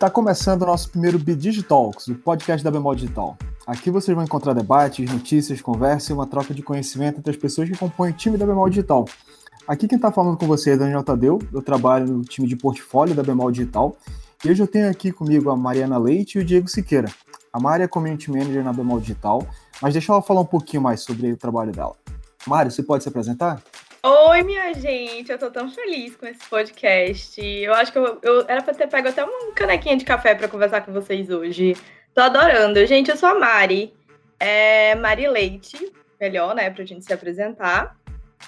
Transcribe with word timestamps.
Está 0.00 0.08
começando 0.08 0.62
o 0.62 0.66
nosso 0.66 0.88
primeiro 0.88 1.18
Bidigitalks, 1.18 2.08
o 2.08 2.14
podcast 2.14 2.64
da 2.64 2.70
Bemol 2.70 2.94
Digital. 2.94 3.36
Aqui 3.66 3.90
vocês 3.90 4.14
vão 4.14 4.24
encontrar 4.24 4.54
debates, 4.54 5.12
notícias, 5.12 5.60
conversa 5.60 6.10
e 6.10 6.14
uma 6.14 6.26
troca 6.26 6.54
de 6.54 6.62
conhecimento 6.62 7.18
entre 7.18 7.30
as 7.30 7.36
pessoas 7.36 7.68
que 7.68 7.76
compõem 7.76 8.10
o 8.10 8.14
time 8.14 8.38
da 8.38 8.46
Bemol 8.46 8.70
Digital. 8.70 9.04
Aqui 9.68 9.86
quem 9.86 9.96
está 9.96 10.10
falando 10.10 10.38
com 10.38 10.46
você 10.46 10.70
é 10.70 10.76
Daniel 10.78 11.02
Tadeu, 11.04 11.38
eu 11.52 11.60
trabalho 11.60 12.06
no 12.06 12.22
time 12.22 12.48
de 12.48 12.56
portfólio 12.56 13.14
da 13.14 13.22
Bemol 13.22 13.52
Digital 13.52 13.94
e 14.42 14.50
hoje 14.50 14.62
eu 14.62 14.66
tenho 14.66 14.88
aqui 14.88 15.12
comigo 15.12 15.50
a 15.50 15.56
Mariana 15.56 15.98
Leite 15.98 16.38
e 16.38 16.40
o 16.40 16.44
Diego 16.46 16.66
Siqueira. 16.66 17.12
A 17.52 17.60
Mari 17.60 17.82
é 17.82 17.86
Community 17.86 18.30
Manager 18.30 18.64
na 18.64 18.72
Bemol 18.72 19.00
Digital, 19.00 19.46
mas 19.82 19.92
deixa 19.92 20.10
ela 20.14 20.22
falar 20.22 20.40
um 20.40 20.46
pouquinho 20.46 20.82
mais 20.82 21.02
sobre 21.02 21.30
o 21.30 21.36
trabalho 21.36 21.72
dela. 21.72 21.94
Mari, 22.46 22.70
você 22.70 22.82
pode 22.82 23.02
se 23.02 23.08
apresentar? 23.10 23.62
Oi, 24.02 24.42
minha 24.44 24.72
gente, 24.72 25.30
eu 25.30 25.38
tô 25.38 25.50
tão 25.50 25.70
feliz 25.70 26.16
com 26.16 26.24
esse 26.24 26.40
podcast. 26.48 27.38
Eu 27.38 27.74
acho 27.74 27.92
que 27.92 27.98
eu, 27.98 28.18
eu 28.22 28.44
era 28.48 28.62
pra 28.62 28.72
ter 28.72 28.86
pego 28.86 29.08
até 29.08 29.22
uma 29.22 29.52
canequinha 29.52 29.94
de 29.94 30.06
café 30.06 30.34
para 30.34 30.48
conversar 30.48 30.80
com 30.80 30.90
vocês 30.90 31.28
hoje. 31.28 31.76
Tô 32.14 32.22
adorando. 32.22 32.84
Gente, 32.86 33.10
eu 33.10 33.16
sou 33.18 33.28
a 33.28 33.38
Mari, 33.38 33.92
é 34.38 34.94
Mari 34.94 35.28
Leite, 35.28 35.92
melhor, 36.18 36.54
né, 36.54 36.70
pra 36.70 36.82
gente 36.82 37.04
se 37.04 37.12
apresentar. 37.12 37.94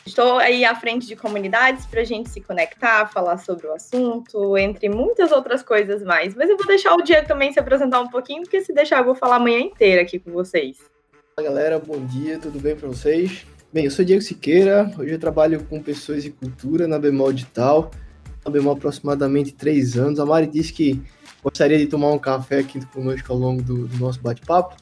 Estou 0.06 0.38
aí 0.38 0.64
à 0.64 0.74
frente 0.74 1.06
de 1.06 1.14
comunidades 1.14 1.84
para 1.84 2.00
a 2.00 2.04
gente 2.04 2.30
se 2.30 2.40
conectar, 2.40 3.12
falar 3.12 3.36
sobre 3.36 3.66
o 3.66 3.74
assunto, 3.74 4.56
entre 4.56 4.88
muitas 4.88 5.32
outras 5.32 5.62
coisas 5.62 6.02
mais. 6.02 6.34
Mas 6.34 6.48
eu 6.48 6.56
vou 6.56 6.66
deixar 6.66 6.94
o 6.94 7.02
Diego 7.02 7.28
também 7.28 7.52
se 7.52 7.60
apresentar 7.60 8.00
um 8.00 8.08
pouquinho, 8.08 8.40
porque 8.40 8.62
se 8.62 8.72
deixar 8.72 9.00
eu 9.00 9.04
vou 9.04 9.14
falar 9.14 9.36
a 9.36 9.40
manhã 9.40 9.60
inteira 9.60 10.00
aqui 10.00 10.18
com 10.18 10.32
vocês. 10.32 10.78
Fala 11.36 11.48
galera, 11.48 11.78
bom 11.78 12.02
dia, 12.06 12.38
tudo 12.38 12.58
bem 12.58 12.74
para 12.74 12.88
vocês? 12.88 13.44
Bem, 13.72 13.86
eu 13.86 13.90
sou 13.90 14.04
Diego 14.04 14.20
Siqueira, 14.20 14.92
hoje 14.98 15.14
eu 15.14 15.18
trabalho 15.18 15.64
com 15.64 15.82
pessoas 15.82 16.26
e 16.26 16.30
cultura 16.30 16.86
na 16.86 16.98
Bemol 16.98 17.32
Digital, 17.32 17.90
na 18.44 18.50
Bemol 18.50 18.74
aproximadamente 18.74 19.50
três 19.54 19.96
anos. 19.96 20.20
A 20.20 20.26
Mari 20.26 20.46
disse 20.46 20.74
que 20.74 21.02
gostaria 21.42 21.78
de 21.78 21.86
tomar 21.86 22.10
um 22.10 22.18
café 22.18 22.58
aqui 22.58 22.84
conosco 22.88 23.32
ao 23.32 23.38
longo 23.38 23.62
do, 23.62 23.88
do 23.88 23.96
nosso 23.96 24.20
bate-papo. 24.20 24.76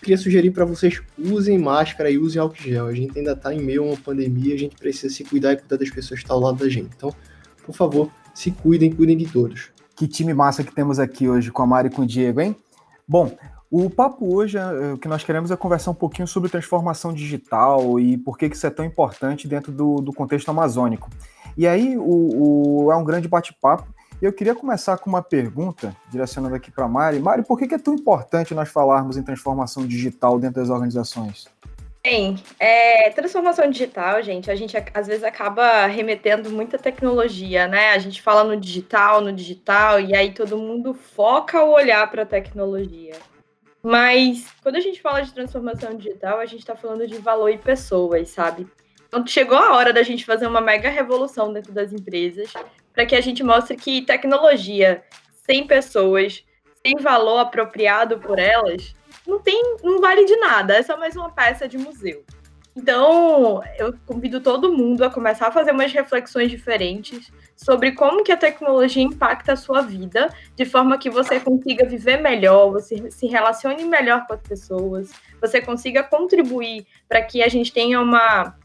Queria 0.00 0.16
sugerir 0.16 0.52
para 0.52 0.64
vocês 0.64 1.02
usem 1.18 1.58
máscara 1.58 2.12
e 2.12 2.16
usem 2.16 2.40
álcool 2.40 2.62
gel. 2.62 2.86
A 2.86 2.94
gente 2.94 3.18
ainda 3.18 3.32
está 3.32 3.52
em 3.52 3.60
meio 3.60 3.82
a 3.82 3.86
uma 3.86 3.96
pandemia, 3.96 4.54
a 4.54 4.58
gente 4.58 4.76
precisa 4.76 5.12
se 5.12 5.24
cuidar 5.24 5.54
e 5.54 5.56
cuidar 5.56 5.76
das 5.76 5.90
pessoas 5.90 6.20
que 6.20 6.24
estão 6.24 6.36
ao 6.36 6.42
lado 6.42 6.58
da 6.58 6.68
gente. 6.68 6.90
Então, 6.96 7.12
por 7.66 7.74
favor, 7.74 8.08
se 8.32 8.52
cuidem, 8.52 8.92
cuidem 8.92 9.16
de 9.16 9.26
todos. 9.26 9.70
Que 9.96 10.06
time 10.06 10.32
massa 10.32 10.62
que 10.62 10.72
temos 10.72 11.00
aqui 11.00 11.28
hoje 11.28 11.50
com 11.50 11.62
a 11.62 11.66
Mari 11.66 11.88
e 11.88 11.90
com 11.90 12.02
o 12.02 12.06
Diego, 12.06 12.40
hein? 12.40 12.54
Bom, 13.06 13.36
o 13.70 13.90
papo 13.90 14.34
hoje, 14.34 14.56
é, 14.56 14.92
o 14.94 14.98
que 14.98 15.08
nós 15.08 15.22
queremos 15.22 15.50
é 15.50 15.56
conversar 15.56 15.90
um 15.90 15.94
pouquinho 15.94 16.26
sobre 16.26 16.48
transformação 16.48 17.12
digital 17.12 18.00
e 18.00 18.16
por 18.16 18.38
que 18.38 18.46
isso 18.46 18.66
é 18.66 18.70
tão 18.70 18.84
importante 18.84 19.46
dentro 19.46 19.70
do, 19.70 19.96
do 19.96 20.12
contexto 20.12 20.48
amazônico. 20.50 21.10
E 21.56 21.66
aí 21.66 21.96
o, 21.98 22.84
o 22.86 22.92
é 22.92 22.96
um 22.96 23.04
grande 23.04 23.28
bate-papo. 23.28 23.86
E 24.20 24.24
eu 24.24 24.32
queria 24.32 24.54
começar 24.54 24.98
com 24.98 25.08
uma 25.08 25.22
pergunta, 25.22 25.94
direcionando 26.10 26.54
aqui 26.56 26.72
para 26.72 26.88
Mari. 26.88 27.20
Mari, 27.20 27.44
por 27.44 27.56
que 27.56 27.72
é 27.72 27.78
tão 27.78 27.94
importante 27.94 28.52
nós 28.52 28.68
falarmos 28.68 29.16
em 29.16 29.22
transformação 29.22 29.86
digital 29.86 30.40
dentro 30.40 30.60
das 30.60 30.70
organizações? 30.70 31.46
Bem, 32.02 32.36
é, 32.58 33.10
transformação 33.10 33.70
digital, 33.70 34.22
gente, 34.22 34.50
a 34.50 34.56
gente 34.56 34.76
às 34.94 35.06
vezes 35.06 35.22
acaba 35.22 35.86
remetendo 35.86 36.50
muita 36.50 36.78
tecnologia, 36.78 37.68
né? 37.68 37.90
A 37.90 37.98
gente 37.98 38.22
fala 38.22 38.42
no 38.42 38.56
digital, 38.58 39.20
no 39.20 39.32
digital, 39.32 40.00
e 40.00 40.14
aí 40.14 40.32
todo 40.32 40.56
mundo 40.56 40.94
foca 40.94 41.62
o 41.62 41.72
olhar 41.72 42.10
para 42.10 42.22
a 42.22 42.26
tecnologia. 42.26 43.14
Mas 43.82 44.46
quando 44.62 44.76
a 44.76 44.80
gente 44.80 45.00
fala 45.00 45.22
de 45.22 45.32
transformação 45.32 45.94
digital, 45.94 46.38
a 46.40 46.46
gente 46.46 46.60
está 46.60 46.74
falando 46.74 47.06
de 47.06 47.18
valor 47.18 47.48
e 47.48 47.58
pessoas, 47.58 48.28
sabe? 48.30 48.66
Então 49.06 49.26
chegou 49.26 49.56
a 49.56 49.74
hora 49.74 49.92
da 49.92 50.02
gente 50.02 50.24
fazer 50.24 50.46
uma 50.46 50.60
mega 50.60 50.90
revolução 50.90 51.52
dentro 51.52 51.72
das 51.72 51.92
empresas 51.92 52.52
para 52.92 53.06
que 53.06 53.14
a 53.14 53.20
gente 53.20 53.42
mostre 53.42 53.76
que 53.76 54.02
tecnologia 54.02 55.02
sem 55.46 55.66
pessoas, 55.66 56.44
sem 56.84 56.96
valor 57.00 57.38
apropriado 57.38 58.18
por 58.18 58.38
elas, 58.38 58.94
não 59.26 59.40
tem, 59.40 59.76
não 59.82 60.00
vale 60.00 60.24
de 60.24 60.36
nada, 60.36 60.76
é 60.76 60.82
só 60.82 60.96
mais 60.96 61.16
uma 61.16 61.30
peça 61.30 61.68
de 61.68 61.78
museu. 61.78 62.24
Então, 62.76 63.62
eu 63.76 63.92
convido 64.06 64.40
todo 64.40 64.72
mundo 64.72 65.04
a 65.04 65.10
começar 65.10 65.48
a 65.48 65.52
fazer 65.52 65.72
umas 65.72 65.92
reflexões 65.92 66.50
diferentes 66.50 67.32
sobre 67.58 67.90
como 67.90 68.22
que 68.22 68.30
a 68.30 68.36
tecnologia 68.36 69.02
impacta 69.02 69.52
a 69.52 69.56
sua 69.56 69.82
vida, 69.82 70.32
de 70.54 70.64
forma 70.64 70.96
que 70.96 71.10
você 71.10 71.40
consiga 71.40 71.84
viver 71.84 72.18
melhor, 72.18 72.70
você 72.70 73.10
se 73.10 73.26
relacione 73.26 73.84
melhor 73.84 74.24
com 74.28 74.34
as 74.34 74.40
pessoas, 74.40 75.10
você 75.40 75.60
consiga 75.60 76.04
contribuir 76.04 76.86
para 77.08 77.20
que 77.20 77.42
a 77.42 77.48
gente 77.48 77.72
tenha 77.72 78.00
uma, 78.00 78.56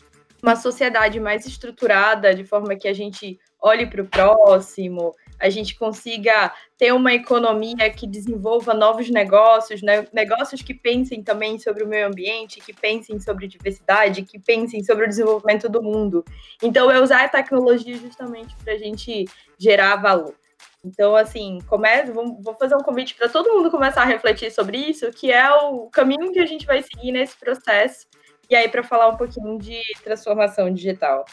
uma 0.43 0.55
sociedade 0.55 1.19
mais 1.19 1.43
estruturada, 1.47 2.35
de 2.35 2.45
forma 2.45 2.75
que 2.75 2.87
a 2.87 2.93
gente 2.93 3.39
olhe 3.59 3.87
para 3.87 4.03
o 4.03 4.05
próximo, 4.05 5.15
a 5.43 5.49
gente 5.49 5.75
consiga 5.75 6.53
ter 6.77 6.93
uma 6.93 7.13
economia 7.13 7.89
que 7.89 8.07
desenvolva 8.07 8.73
novos 8.73 9.09
negócios, 9.09 9.81
né? 9.81 10.07
negócios 10.13 10.61
que 10.61 10.73
pensem 10.73 11.21
também 11.21 11.59
sobre 11.59 11.83
o 11.83 11.87
meio 11.87 12.07
ambiente, 12.07 12.61
que 12.61 12.71
pensem 12.71 13.19
sobre 13.19 13.45
diversidade, 13.45 14.21
que 14.21 14.39
pensem 14.39 14.81
sobre 14.85 15.03
o 15.03 15.09
desenvolvimento 15.09 15.67
do 15.67 15.83
mundo. 15.83 16.23
Então, 16.61 16.89
é 16.89 16.97
usar 16.97 17.25
a 17.25 17.27
tecnologia 17.27 17.97
justamente 17.97 18.55
para 18.63 18.71
a 18.71 18.77
gente 18.77 19.25
gerar 19.59 19.97
valor. 19.97 20.33
Então, 20.81 21.13
assim, 21.13 21.59
comece, 21.67 22.09
vou 22.13 22.55
fazer 22.57 22.75
um 22.75 22.81
convite 22.81 23.13
para 23.13 23.27
todo 23.27 23.51
mundo 23.53 23.69
começar 23.69 24.03
a 24.03 24.05
refletir 24.05 24.49
sobre 24.49 24.77
isso, 24.77 25.11
que 25.11 25.29
é 25.29 25.51
o 25.51 25.89
caminho 25.89 26.31
que 26.31 26.39
a 26.39 26.45
gente 26.45 26.65
vai 26.65 26.81
seguir 26.81 27.11
nesse 27.11 27.35
processo. 27.35 28.07
E 28.49 28.55
aí, 28.55 28.69
para 28.69 28.83
falar 28.83 29.09
um 29.09 29.17
pouquinho 29.17 29.59
de 29.59 29.81
transformação 30.05 30.73
digital. 30.73 31.25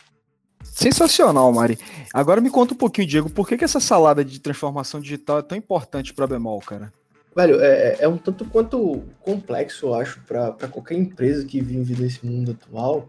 Sensacional, 0.63 1.53
Mari. 1.53 1.79
Agora 2.13 2.41
me 2.41 2.51
conta 2.51 2.75
um 2.75 2.77
pouquinho, 2.77 3.07
Diego, 3.07 3.31
por 3.31 3.47
que, 3.47 3.57
que 3.57 3.65
essa 3.65 3.81
salada 3.81 4.25
de 4.25 4.41
transformação 4.41 5.01
digital 5.01 5.39
é 5.39 5.43
tão 5.43 5.57
importante 5.57 6.13
para 6.13 6.25
a 6.25 6.29
Bemol, 6.29 6.61
cara? 6.61 6.93
Velho, 7.35 7.61
é, 7.61 7.97
é 8.01 8.09
um 8.09 8.19
tanto 8.19 8.45
quanto 8.45 9.03
complexo, 9.23 9.87
eu 9.87 9.95
acho, 9.95 10.21
para 10.23 10.69
qualquer 10.69 10.97
empresa 10.97 11.45
que 11.45 11.61
vive 11.61 12.01
nesse 12.01 12.27
mundo 12.27 12.51
atual, 12.53 13.09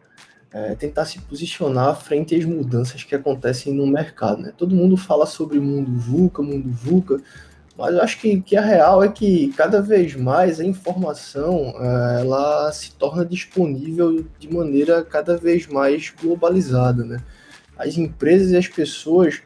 é, 0.54 0.76
tentar 0.76 1.06
se 1.06 1.20
posicionar 1.20 2.00
frente 2.00 2.36
às 2.36 2.46
mudanças 2.46 3.04
que 3.04 3.16
acontecem 3.16 3.74
no 3.74 3.88
mercado. 3.88 4.42
Né? 4.42 4.54
Todo 4.56 4.76
mundo 4.76 4.96
fala 4.96 5.26
sobre 5.26 5.60
mundo 5.60 5.92
VUCA, 5.92 6.44
mundo 6.44 6.70
VUCA, 6.70 7.22
mas 7.78 7.96
eu 7.96 8.02
acho 8.02 8.20
que, 8.20 8.42
que 8.42 8.56
a 8.56 8.62
real 8.62 9.04
é 9.04 9.08
que 9.08 9.52
cada 9.54 9.82
vez 9.82 10.16
mais 10.16 10.60
a 10.60 10.66
informação 10.66 11.74
é, 11.80 12.22
ela 12.22 12.72
se 12.72 12.92
torna 12.92 13.26
disponível 13.26 14.24
de 14.38 14.54
maneira 14.54 15.04
cada 15.04 15.38
vez 15.38 15.66
mais 15.68 16.14
globalizada. 16.22 17.04
Né? 17.04 17.18
As 17.82 17.98
empresas 17.98 18.52
e 18.52 18.58
as 18.58 18.68
pessoas 18.68 19.42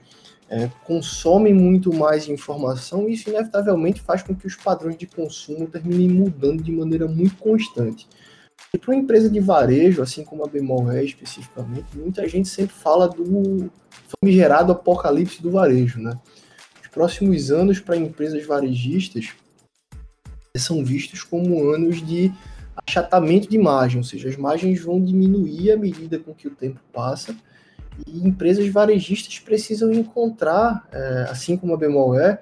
é, 0.49 0.69
consomem 0.83 1.53
muito 1.53 1.93
mais 1.93 2.27
informação 2.27 3.09
e 3.09 3.13
isso 3.13 3.29
inevitavelmente 3.29 4.01
faz 4.01 4.21
com 4.21 4.35
que 4.35 4.45
os 4.45 4.55
padrões 4.55 4.97
de 4.97 5.07
consumo 5.07 5.67
terminem 5.67 6.09
mudando 6.09 6.61
de 6.61 6.71
maneira 6.71 7.07
muito 7.07 7.35
constante. 7.37 8.07
E 8.73 8.77
para 8.77 8.91
uma 8.91 9.01
empresa 9.01 9.29
de 9.29 9.39
varejo, 9.39 10.01
assim 10.01 10.23
como 10.23 10.45
a 10.45 10.47
Bemol 10.47 10.91
é 10.91 11.03
especificamente, 11.03 11.85
muita 11.95 12.27
gente 12.27 12.47
sempre 12.47 12.75
fala 12.75 13.07
do 13.07 13.71
famigerado 14.21 14.71
apocalipse 14.71 15.41
do 15.41 15.51
varejo. 15.51 15.99
Né? 15.99 16.17
Os 16.81 16.87
próximos 16.89 17.51
anos 17.51 17.79
para 17.79 17.97
empresas 17.97 18.45
varejistas 18.45 19.33
são 20.57 20.85
vistos 20.85 21.23
como 21.23 21.69
anos 21.69 22.05
de 22.05 22.31
achatamento 22.87 23.49
de 23.49 23.57
margem, 23.57 23.97
ou 23.97 24.03
seja, 24.03 24.29
as 24.29 24.37
margens 24.37 24.81
vão 24.81 25.03
diminuir 25.03 25.71
à 25.71 25.77
medida 25.77 26.19
com 26.19 26.33
que 26.33 26.47
o 26.47 26.51
tempo 26.51 26.79
passa 26.93 27.35
e 28.05 28.27
empresas 28.27 28.67
varejistas 28.69 29.39
precisam 29.39 29.91
encontrar, 29.91 30.87
é, 30.91 31.27
assim 31.29 31.55
como 31.55 31.73
a 31.73 31.77
Bemol 31.77 32.19
é, 32.19 32.39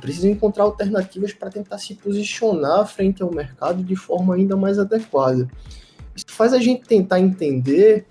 precisam 0.00 0.30
encontrar 0.30 0.64
alternativas 0.64 1.32
para 1.32 1.50
tentar 1.50 1.78
se 1.78 1.94
posicionar 1.94 2.86
frente 2.86 3.22
ao 3.22 3.32
mercado 3.32 3.82
de 3.82 3.96
forma 3.96 4.34
ainda 4.34 4.56
mais 4.56 4.78
adequada. 4.78 5.48
Isso 6.14 6.26
faz 6.28 6.52
a 6.52 6.58
gente 6.58 6.86
tentar 6.86 7.20
entender, 7.20 8.06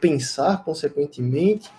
pensar 0.00 0.64
consequentemente 0.64 1.70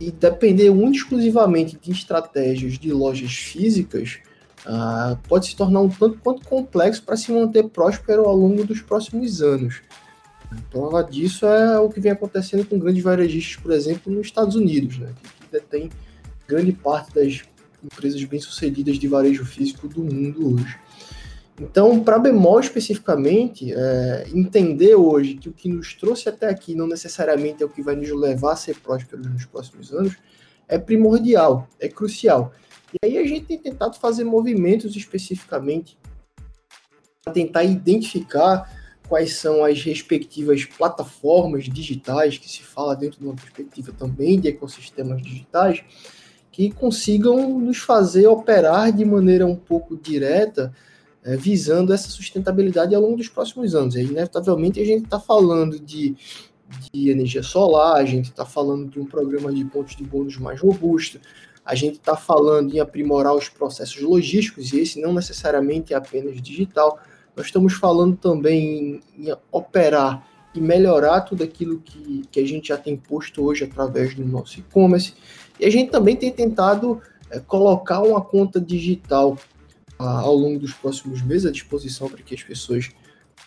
e 0.00 0.10
depender 0.10 0.70
única 0.70 0.96
exclusivamente 0.96 1.78
de 1.80 1.92
estratégias 1.92 2.78
de 2.78 2.92
lojas 2.92 3.32
físicas 3.32 4.20
uh, 4.66 5.16
pode 5.28 5.46
se 5.46 5.56
tornar 5.56 5.80
um 5.80 5.88
tanto 5.88 6.18
quanto 6.18 6.46
complexo 6.46 7.02
para 7.02 7.16
se 7.16 7.30
manter 7.32 7.68
próspero 7.68 8.24
ao 8.24 8.36
longo 8.36 8.64
dos 8.64 8.80
próximos 8.80 9.40
anos. 9.40 9.82
Prova 10.70 11.02
disso 11.02 11.46
é 11.46 11.78
o 11.78 11.88
que 11.88 12.00
vem 12.00 12.12
acontecendo 12.12 12.64
com 12.66 12.78
grandes 12.78 13.02
varejistas, 13.02 13.62
por 13.62 13.72
exemplo, 13.72 14.12
nos 14.12 14.26
Estados 14.26 14.56
Unidos, 14.56 14.98
né, 14.98 15.12
que 15.40 15.52
detém 15.52 15.90
grande 16.46 16.72
parte 16.72 17.14
das 17.14 17.42
empresas 17.82 18.22
bem-sucedidas 18.24 18.98
de 18.98 19.08
varejo 19.08 19.44
físico 19.44 19.88
do 19.88 20.02
mundo 20.02 20.54
hoje. 20.54 20.78
Então, 21.60 22.02
para 22.02 22.18
bemol 22.18 22.58
especificamente, 22.58 23.72
é, 23.72 24.26
entender 24.34 24.96
hoje 24.96 25.34
que 25.34 25.48
o 25.48 25.52
que 25.52 25.68
nos 25.68 25.94
trouxe 25.94 26.28
até 26.28 26.48
aqui 26.48 26.74
não 26.74 26.88
necessariamente 26.88 27.62
é 27.62 27.66
o 27.66 27.68
que 27.68 27.82
vai 27.82 27.94
nos 27.94 28.10
levar 28.10 28.52
a 28.52 28.56
ser 28.56 28.76
prósperos 28.80 29.26
nos 29.26 29.44
próximos 29.44 29.92
anos, 29.92 30.16
é 30.66 30.78
primordial, 30.78 31.68
é 31.78 31.88
crucial. 31.88 32.52
E 32.92 33.06
aí 33.06 33.18
a 33.18 33.26
gente 33.26 33.46
tem 33.46 33.58
tentado 33.58 33.96
fazer 33.98 34.24
movimentos 34.24 34.96
especificamente 34.96 35.96
para 37.22 37.32
tentar 37.32 37.62
identificar 37.62 38.83
quais 39.08 39.36
são 39.36 39.64
as 39.64 39.82
respectivas 39.82 40.64
plataformas 40.64 41.64
digitais 41.64 42.38
que 42.38 42.48
se 42.48 42.62
fala 42.62 42.96
dentro 42.96 43.18
de 43.20 43.26
uma 43.26 43.34
perspectiva 43.34 43.92
também 43.92 44.40
de 44.40 44.48
ecossistemas 44.48 45.22
digitais, 45.22 45.82
que 46.50 46.70
consigam 46.70 47.58
nos 47.58 47.78
fazer 47.78 48.26
operar 48.26 48.92
de 48.92 49.04
maneira 49.04 49.46
um 49.46 49.56
pouco 49.56 49.96
direta, 49.96 50.72
é, 51.24 51.36
visando 51.36 51.92
essa 51.92 52.08
sustentabilidade 52.08 52.94
ao 52.94 53.02
longo 53.02 53.16
dos 53.16 53.28
próximos 53.28 53.74
anos. 53.74 53.96
E, 53.96 54.02
inevitavelmente, 54.02 54.80
a 54.80 54.84
gente 54.84 55.04
está 55.04 55.18
falando 55.18 55.80
de, 55.80 56.14
de 56.92 57.10
energia 57.10 57.42
solar, 57.42 57.96
a 57.96 58.04
gente 58.04 58.26
está 58.26 58.46
falando 58.46 58.88
de 58.88 59.00
um 59.00 59.04
programa 59.04 59.52
de 59.52 59.64
pontos 59.64 59.96
de 59.96 60.04
bônus 60.04 60.36
mais 60.36 60.60
robusto, 60.60 61.18
a 61.64 61.74
gente 61.74 61.94
está 61.94 62.14
falando 62.14 62.74
em 62.74 62.78
aprimorar 62.78 63.34
os 63.34 63.48
processos 63.48 64.00
logísticos, 64.02 64.72
e 64.72 64.80
esse 64.80 65.00
não 65.00 65.12
necessariamente 65.12 65.94
é 65.94 65.96
apenas 65.96 66.40
digital. 66.40 67.00
Nós 67.36 67.46
estamos 67.46 67.74
falando 67.74 68.16
também 68.16 69.00
em, 69.16 69.28
em 69.28 69.36
operar 69.50 70.26
e 70.54 70.60
melhorar 70.60 71.22
tudo 71.22 71.42
aquilo 71.42 71.80
que, 71.80 72.22
que 72.30 72.40
a 72.40 72.46
gente 72.46 72.68
já 72.68 72.76
tem 72.76 72.96
posto 72.96 73.42
hoje 73.44 73.64
através 73.64 74.14
do 74.14 74.24
nosso 74.24 74.60
e-commerce. 74.60 75.14
E 75.58 75.64
a 75.64 75.70
gente 75.70 75.90
também 75.90 76.14
tem 76.14 76.30
tentado 76.30 77.00
é, 77.30 77.40
colocar 77.40 78.02
uma 78.02 78.20
conta 78.20 78.60
digital 78.60 79.36
ah, 79.98 80.20
ao 80.20 80.34
longo 80.34 80.58
dos 80.58 80.72
próximos 80.72 81.22
meses 81.22 81.46
à 81.46 81.50
disposição 81.50 82.08
para 82.08 82.22
que 82.22 82.34
as 82.34 82.42
pessoas 82.42 82.90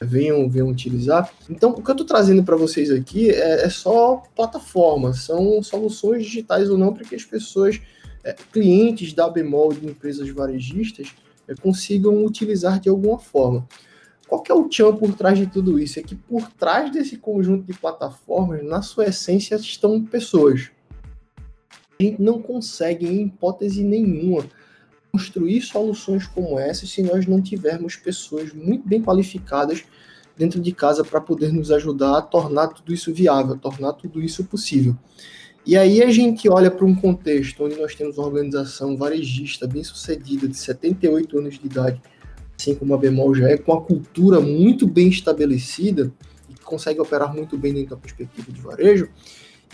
venham, 0.01 0.49
venham 0.49 0.69
utilizar. 0.69 1.31
Então, 1.49 1.71
o 1.71 1.81
que 1.81 1.89
eu 1.89 1.93
estou 1.93 2.05
trazendo 2.05 2.43
para 2.43 2.55
vocês 2.55 2.91
aqui 2.91 3.29
é, 3.31 3.65
é, 3.65 3.69
só 3.69 4.23
plataforma, 4.35 5.13
são 5.13 5.61
soluções 5.63 6.25
digitais 6.25 6.69
ou 6.69 6.77
não 6.77 6.93
para 6.93 7.05
que 7.05 7.15
as 7.15 7.23
pessoas 7.23 7.79
é, 8.23 8.35
clientes 8.51 9.13
da 9.13 9.29
Bemol 9.29 9.73
de 9.73 9.85
empresas 9.85 10.29
varejistas 10.29 11.13
consigam 11.55 12.25
utilizar 12.25 12.79
de 12.79 12.89
alguma 12.89 13.19
forma. 13.19 13.67
Qual 14.27 14.41
que 14.41 14.51
é 14.51 14.55
o 14.55 14.67
tchan 14.67 14.95
por 14.95 15.13
trás 15.13 15.37
de 15.37 15.47
tudo 15.47 15.79
isso? 15.79 15.99
É 15.99 16.03
que 16.03 16.15
por 16.15 16.49
trás 16.51 16.91
desse 16.91 17.17
conjunto 17.17 17.65
de 17.65 17.73
plataformas, 17.73 18.63
na 18.63 18.81
sua 18.81 19.05
essência, 19.05 19.55
estão 19.55 20.03
pessoas. 20.03 20.69
A 21.99 22.03
gente 22.03 22.21
não 22.21 22.41
consegue, 22.41 23.07
em 23.07 23.25
hipótese 23.25 23.83
nenhuma, 23.83 24.45
construir 25.11 25.61
soluções 25.61 26.27
como 26.27 26.59
essa 26.59 26.85
se 26.85 27.01
nós 27.01 27.25
não 27.25 27.41
tivermos 27.41 27.95
pessoas 27.95 28.53
muito 28.53 28.87
bem 28.87 29.01
qualificadas 29.01 29.83
dentro 30.35 30.61
de 30.61 30.71
casa 30.71 31.03
para 31.03 31.19
poder 31.19 31.51
nos 31.51 31.71
ajudar 31.71 32.17
a 32.17 32.21
tornar 32.21 32.67
tudo 32.67 32.93
isso 32.93 33.11
viável, 33.13 33.57
tornar 33.57 33.93
tudo 33.93 34.21
isso 34.21 34.43
possível. 34.43 34.95
E 35.67 35.75
aí 35.75 36.01
a 36.01 36.09
gente 36.09 36.47
olha 36.47 36.71
para 36.71 36.85
um 36.85 36.95
contexto 36.95 37.65
onde 37.65 37.75
nós 37.75 37.93
temos 37.93 38.17
uma 38.17 38.25
organização 38.25 38.95
varejista 38.95 39.67
bem 39.67 39.83
sucedida, 39.83 40.47
de 40.47 40.55
78 40.55 41.37
anos 41.37 41.59
de 41.59 41.65
idade, 41.65 42.01
assim 42.57 42.73
como 42.73 42.93
a 42.93 42.97
Bemol 42.97 43.35
já 43.35 43.49
é, 43.49 43.57
com 43.57 43.73
a 43.73 43.81
cultura 43.81 44.39
muito 44.39 44.87
bem 44.87 45.09
estabelecida 45.09 46.09
e 46.49 46.53
que 46.53 46.61
consegue 46.61 47.01
operar 47.01 47.35
muito 47.35 47.57
bem 47.57 47.73
dentro 47.73 47.89
da 47.89 47.97
perspectiva 47.97 48.49
de 48.49 48.61
varejo, 48.61 49.09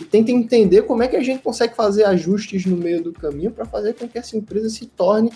e 0.00 0.04
tenta 0.04 0.32
entender 0.32 0.82
como 0.82 1.00
é 1.04 1.06
que 1.06 1.14
a 1.14 1.22
gente 1.22 1.44
consegue 1.44 1.76
fazer 1.76 2.02
ajustes 2.06 2.66
no 2.66 2.76
meio 2.76 3.00
do 3.00 3.12
caminho 3.12 3.52
para 3.52 3.64
fazer 3.64 3.94
com 3.94 4.08
que 4.08 4.18
essa 4.18 4.36
empresa 4.36 4.68
se 4.68 4.86
torne 4.86 5.30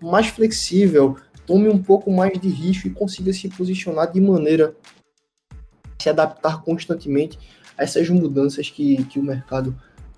mais 0.00 0.28
flexível, 0.28 1.16
tome 1.44 1.68
um 1.68 1.82
pouco 1.82 2.08
mais 2.12 2.38
de 2.38 2.48
risco 2.48 2.86
e 2.86 2.90
consiga 2.90 3.32
se 3.32 3.48
posicionar 3.48 4.12
de 4.12 4.20
maneira 4.20 4.76
se 6.00 6.08
adaptar 6.08 6.62
constantemente 6.62 7.36
a 7.76 7.82
essas 7.82 8.08
mudanças 8.08 8.70
que, 8.70 9.02
que 9.06 9.18
o 9.18 9.22
mercado 9.24 9.74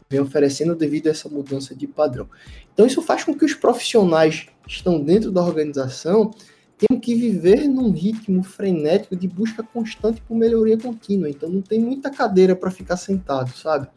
vem 0.08 0.20
oferecendo 0.20 0.74
devido 0.74 1.08
a 1.08 1.10
essa 1.10 1.28
mudança 1.28 1.74
de 1.74 1.86
padrão. 1.86 2.28
Então, 2.72 2.86
isso 2.86 3.02
faz 3.02 3.24
com 3.24 3.34
que 3.34 3.44
os 3.44 3.54
profissionais 3.54 4.46
que 4.64 4.70
estão 4.70 5.00
dentro 5.00 5.30
da 5.30 5.42
organização 5.42 6.30
tenham 6.78 7.00
que 7.00 7.14
viver 7.14 7.66
num 7.66 7.90
ritmo 7.90 8.42
frenético 8.42 9.16
de 9.16 9.26
busca 9.26 9.62
constante 9.62 10.20
por 10.20 10.36
melhoria 10.36 10.78
contínua. 10.78 11.28
Então, 11.28 11.48
não 11.48 11.62
tem 11.62 11.80
muita 11.80 12.10
cadeira 12.10 12.54
para 12.54 12.70
ficar 12.70 12.96
sentado, 12.96 13.56
sabe? 13.56 13.88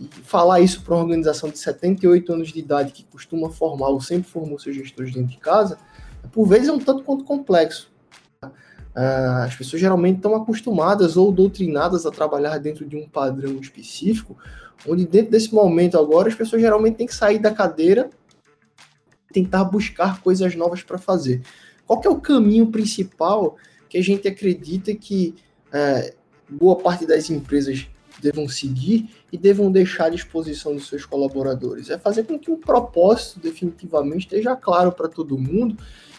E 0.00 0.08
falar 0.22 0.60
isso 0.60 0.82
para 0.82 0.94
uma 0.94 1.02
organização 1.02 1.50
de 1.50 1.58
78 1.58 2.32
anos 2.32 2.52
de 2.52 2.58
idade 2.58 2.92
que 2.92 3.04
costuma 3.04 3.50
formar 3.50 3.88
ou 3.88 4.00
sempre 4.00 4.30
formou 4.30 4.58
seus 4.58 4.74
gestores 4.74 5.12
dentro 5.12 5.30
de 5.30 5.38
casa, 5.38 5.78
por 6.32 6.46
vezes 6.46 6.68
é 6.68 6.72
um 6.72 6.78
tanto 6.78 7.02
quanto 7.02 7.24
complexo. 7.24 7.90
Uh, 8.44 8.50
as 9.44 9.54
pessoas 9.54 9.80
geralmente 9.80 10.16
estão 10.16 10.34
acostumadas 10.34 11.16
ou 11.16 11.30
doutrinadas 11.30 12.04
a 12.04 12.10
trabalhar 12.10 12.58
dentro 12.58 12.84
de 12.84 12.96
um 12.96 13.08
padrão 13.08 13.60
específico, 13.60 14.36
onde 14.88 15.06
dentro 15.06 15.30
desse 15.30 15.54
momento 15.54 15.96
agora 15.96 16.28
as 16.28 16.34
pessoas 16.34 16.60
geralmente 16.60 16.96
têm 16.96 17.06
que 17.06 17.14
sair 17.14 17.38
da 17.38 17.52
cadeira 17.52 18.10
e 19.30 19.32
tentar 19.32 19.62
buscar 19.64 20.20
coisas 20.20 20.56
novas 20.56 20.82
para 20.82 20.98
fazer. 20.98 21.42
Qual 21.86 22.00
é 22.04 22.08
o 22.08 22.20
caminho 22.20 22.66
principal 22.72 23.56
que 23.88 23.98
a 23.98 24.02
gente 24.02 24.26
acredita 24.26 24.92
que 24.92 25.36
é, 25.72 26.14
boa 26.48 26.74
parte 26.74 27.06
das 27.06 27.30
empresas 27.30 27.86
devam 28.20 28.48
seguir 28.48 29.08
e 29.30 29.38
devam 29.38 29.70
deixar 29.70 30.06
à 30.06 30.10
disposição 30.10 30.74
dos 30.74 30.88
seus 30.88 31.06
colaboradores? 31.06 31.88
É 31.88 31.96
fazer 31.96 32.24
com 32.24 32.36
que 32.36 32.50
o 32.50 32.56
propósito 32.56 33.38
definitivamente 33.38 34.26
esteja 34.26 34.56
claro 34.56 34.90
para 34.90 35.08
todo 35.08 35.38
mundo 35.38 35.76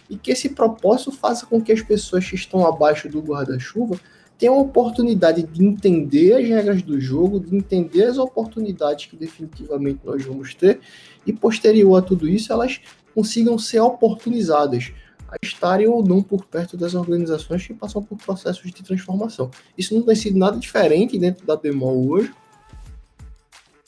e 0.09 0.17
que 0.17 0.31
esse 0.31 0.49
propósito 0.49 1.11
faça 1.11 1.45
com 1.45 1.61
que 1.61 1.71
as 1.71 1.81
pessoas 1.81 2.27
que 2.27 2.35
estão 2.35 2.65
abaixo 2.65 3.07
do 3.07 3.21
guarda-chuva 3.21 3.99
tenham 4.37 4.55
a 4.55 4.61
oportunidade 4.61 5.43
de 5.43 5.65
entender 5.65 6.33
as 6.33 6.47
regras 6.47 6.81
do 6.81 6.99
jogo, 6.99 7.39
de 7.39 7.55
entender 7.55 8.05
as 8.05 8.17
oportunidades 8.17 9.05
que 9.05 9.17
definitivamente 9.17 9.99
nós 10.03 10.23
vamos 10.23 10.55
ter, 10.55 10.79
e 11.27 11.33
posterior 11.33 11.97
a 11.97 12.01
tudo 12.01 12.27
isso, 12.27 12.51
elas 12.51 12.79
consigam 13.13 13.59
ser 13.59 13.81
oportunizadas 13.81 14.93
a 15.27 15.35
estarem 15.43 15.87
ou 15.87 16.03
não 16.03 16.23
por 16.23 16.45
perto 16.45 16.77
das 16.77 16.95
organizações 16.95 17.67
que 17.67 17.73
passam 17.73 18.01
por 18.01 18.17
processos 18.17 18.71
de 18.71 18.81
transformação. 18.81 19.51
Isso 19.77 19.93
não 19.93 20.01
tem 20.01 20.15
sido 20.15 20.39
nada 20.39 20.57
diferente 20.57 21.19
dentro 21.19 21.45
da 21.45 21.55
Bemol 21.55 22.09
hoje. 22.09 22.33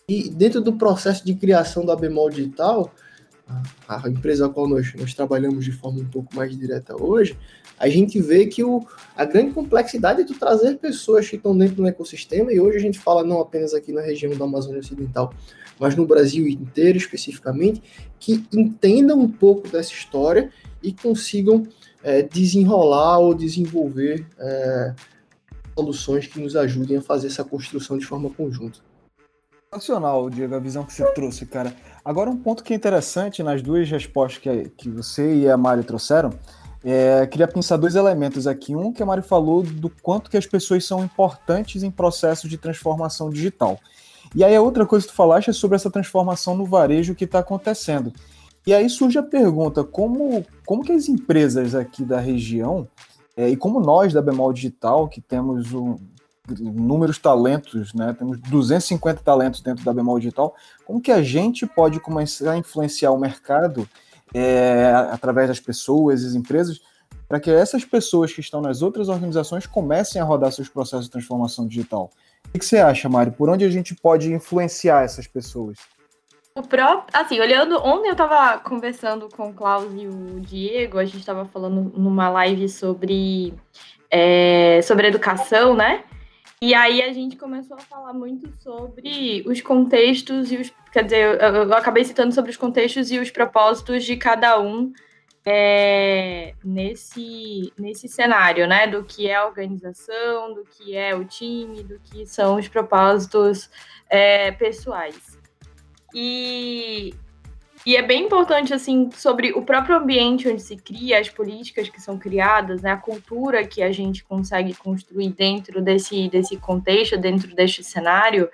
E 0.08 0.30
dentro 0.30 0.60
do 0.60 0.74
processo 0.74 1.26
de 1.26 1.34
criação 1.34 1.86
da 1.86 1.96
Bemol 1.96 2.30
Digital, 2.30 2.94
a 3.88 4.10
empresa 4.10 4.46
a 4.46 4.50
qual 4.50 4.68
nós, 4.68 4.94
nós 4.96 5.14
trabalhamos 5.14 5.66
de 5.66 5.72
forma 5.72 6.00
um 6.00 6.06
pouco 6.06 6.36
mais 6.36 6.58
direta 6.58 6.96
hoje, 7.02 7.38
a 7.78 7.90
gente 7.90 8.22
vê 8.22 8.46
que 8.46 8.64
o, 8.64 8.86
a 9.16 9.26
grande 9.26 9.54
complexidade 9.54 10.22
é 10.22 10.24
de 10.24 10.34
trazer 10.36 10.78
pessoas 10.78 11.28
que 11.28 11.36
estão 11.36 11.58
dentro 11.58 11.76
do 11.78 11.88
ecossistema, 11.88 12.54
e 12.54 12.60
hoje 12.60 12.78
a 12.78 12.82
gente 12.82 13.00
fala 13.00 13.24
não 13.24 13.42
apenas 13.42 13.74
aqui 13.74 13.92
na 13.92 14.02
região 14.02 14.36
da 14.38 14.46
Amazônia 14.46 14.80
Ocidental, 14.80 15.34
mas 15.80 15.96
no 15.96 16.06
Brasil 16.06 16.48
inteiro 16.48 16.98
especificamente, 16.98 17.82
que 18.20 18.46
entendam 18.54 19.20
um 19.20 19.30
pouco 19.30 19.68
dessa 19.68 19.92
história 19.92 20.52
e 20.84 20.94
consigam 20.94 21.68
é, 22.04 22.22
desenrolar 22.22 23.20
ou 23.20 23.34
desenvolver 23.34 24.28
é, 24.38 24.94
soluções 25.76 26.28
que 26.28 26.40
nos 26.40 26.56
ajudem 26.56 26.98
a 26.98 27.02
fazer 27.02 27.28
essa 27.28 27.44
construção 27.44 27.98
de 27.98 28.06
forma 28.06 28.30
conjunta. 28.30 28.80
Sensacional, 29.74 30.30
Diego, 30.30 30.54
a 30.54 30.60
visão 30.60 30.84
que 30.84 30.92
você 30.92 31.06
trouxe, 31.14 31.46
cara. 31.46 31.74
Agora, 32.04 32.30
um 32.30 32.36
ponto 32.36 32.62
que 32.62 32.74
é 32.74 32.76
interessante 32.76 33.42
nas 33.42 33.62
duas 33.62 33.90
respostas 33.90 34.38
que, 34.38 34.70
que 34.72 34.90
você 34.90 35.34
e 35.34 35.50
a 35.50 35.56
Mari 35.56 35.86
trouxeram, 35.86 36.30
é, 36.84 37.26
queria 37.26 37.48
pensar 37.48 37.78
dois 37.78 37.96
elementos 37.96 38.48
aqui. 38.48 38.76
Um 38.76 38.92
que 38.92 39.02
a 39.02 39.06
Mari 39.06 39.22
falou 39.22 39.64
do 39.64 39.90
quanto 39.90 40.30
que 40.30 40.36
as 40.36 40.46
pessoas 40.46 40.84
são 40.84 41.02
importantes 41.02 41.84
em 41.84 41.90
processos 41.90 42.50
de 42.50 42.58
transformação 42.58 43.30
digital. 43.30 43.80
E 44.36 44.44
aí 44.44 44.54
a 44.54 44.62
outra 44.62 44.86
coisa 44.86 45.06
que 45.06 45.14
tu 45.14 45.16
falaste 45.16 45.52
é 45.52 45.54
sobre 45.54 45.78
essa 45.78 45.90
transformação 45.90 46.54
no 46.54 46.66
varejo 46.66 47.16
que 47.16 47.24
está 47.24 47.40
acontecendo. 47.40 48.12
E 48.68 48.74
aí 48.74 48.90
surge 48.90 49.20
a 49.20 49.24
pergunta, 49.24 49.86
como, 49.86 50.46
como 50.66 50.84
que 50.84 50.92
as 50.92 51.08
empresas 51.08 51.76
aqui 51.76 52.04
da 52.04 52.20
região, 52.20 52.90
é, 53.38 53.48
e 53.48 53.56
como 53.56 53.80
nós 53.80 54.12
da 54.12 54.22
Bemol 54.22 54.52
Digital, 54.52 55.08
que 55.08 55.22
temos 55.22 55.72
um, 55.72 55.96
inúmeros 56.50 57.18
talentos, 57.18 57.94
né? 57.94 58.14
Temos 58.18 58.40
250 58.40 59.22
talentos 59.22 59.62
dentro 59.62 59.84
da 59.86 59.94
Bemol 59.94 60.20
Digital. 60.20 60.56
Como 60.86 61.02
que 61.02 61.12
a 61.12 61.22
gente 61.22 61.66
pode 61.66 62.00
começar 62.00 62.52
a 62.52 62.58
influenciar 62.58 63.12
o 63.12 63.20
mercado 63.20 63.88
é, 64.34 64.92
através 65.12 65.48
das 65.48 65.60
pessoas, 65.60 66.24
as 66.24 66.34
empresas, 66.34 66.82
para 67.28 67.40
que 67.40 67.50
essas 67.50 67.86
pessoas 67.86 68.34
que 68.34 68.42
estão 68.42 68.62
nas 68.62 68.82
outras 68.82 69.08
organizações 69.08 69.66
comecem 69.66 70.22
a 70.22 70.26
rodar 70.26 70.52
seus 70.52 70.68
processos 70.68 71.06
de 71.06 71.12
transformação 71.12 71.68
digital? 71.68 72.10
O 72.54 72.60
que 72.60 72.66
você 72.66 72.80
acha, 72.80 73.08
Mário? 73.08 73.32
Por 73.32 73.50
onde 73.50 73.64
a 73.64 73.70
gente 73.70 73.96
pode 73.96 74.34
influenciar 74.34 75.04
essas 75.04 75.28
pessoas? 75.28 75.78
O 76.54 76.62
próprio, 76.62 77.08
assim, 77.14 77.40
olhando, 77.40 77.78
ontem 77.78 78.10
eu 78.10 78.12
estava 78.12 78.60
conversando 78.60 79.30
com 79.30 79.50
o 79.50 79.54
Klaus 79.54 79.90
e 79.96 80.06
o 80.06 80.42
Diego, 80.42 80.98
a 80.98 81.06
gente 81.06 81.20
estava 81.20 81.46
falando 81.46 81.94
numa 81.98 82.28
live 82.30 82.68
sobre, 82.68 83.54
é, 84.10 84.82
sobre 84.82 85.08
educação, 85.08 85.74
né? 85.74 86.04
E 86.64 86.76
aí 86.76 87.02
a 87.02 87.12
gente 87.12 87.36
começou 87.38 87.76
a 87.76 87.80
falar 87.80 88.14
muito 88.14 88.48
sobre 88.62 89.44
os 89.48 89.62
contextos 89.62 90.52
e 90.52 90.58
os. 90.58 90.72
Quer 90.92 91.06
dizer, 91.06 91.42
eu, 91.42 91.74
acabei 91.74 92.04
citando 92.04 92.36
sobre 92.36 92.52
os 92.52 92.58
contextos 92.58 93.10
e 93.10 93.18
os 93.18 93.32
propósitos 93.32 94.04
de 94.04 94.16
cada 94.16 94.60
um 94.60 94.94
é, 95.44 96.54
nesse, 96.64 97.74
nesse 97.80 98.08
cenário, 98.08 98.68
né? 98.68 98.86
Do 98.86 99.04
que 99.04 99.28
é 99.28 99.38
a 99.38 99.48
organização, 99.48 100.54
do 100.54 100.64
que 100.64 100.96
é 100.96 101.16
o 101.16 101.26
time, 101.26 101.82
do 101.82 102.00
que 102.00 102.28
são 102.28 102.58
os 102.58 102.68
propósitos 102.68 103.68
é, 104.08 104.52
pessoais. 104.52 105.40
E 106.14 107.16
e 107.86 107.96
é 107.96 108.02
bem 108.02 108.26
importante, 108.26 108.74
assim, 108.74 109.10
sobre 109.12 109.54
o 109.54 109.64
próprio 109.64 109.98
ambiente 109.98 110.48
onde 110.48 110.62
se 110.62 110.76
cria, 110.76 111.20
as 111.20 111.30
políticas 111.30 111.90
que 111.90 112.00
são 112.00 112.18
criadas, 112.18 112.82
né, 112.82 112.92
a 112.92 112.98
cultura 112.98 113.66
que 113.66 113.82
a 113.82 113.92
gente 113.92 114.24
consegue 114.24 114.76
construir 114.76 115.30
dentro 115.30 115.82
desse, 115.82 116.30
desse 116.30 116.58
contexto, 116.58 117.18
dentro 117.18 117.56
deste 117.56 117.84
cenário, 117.84 118.50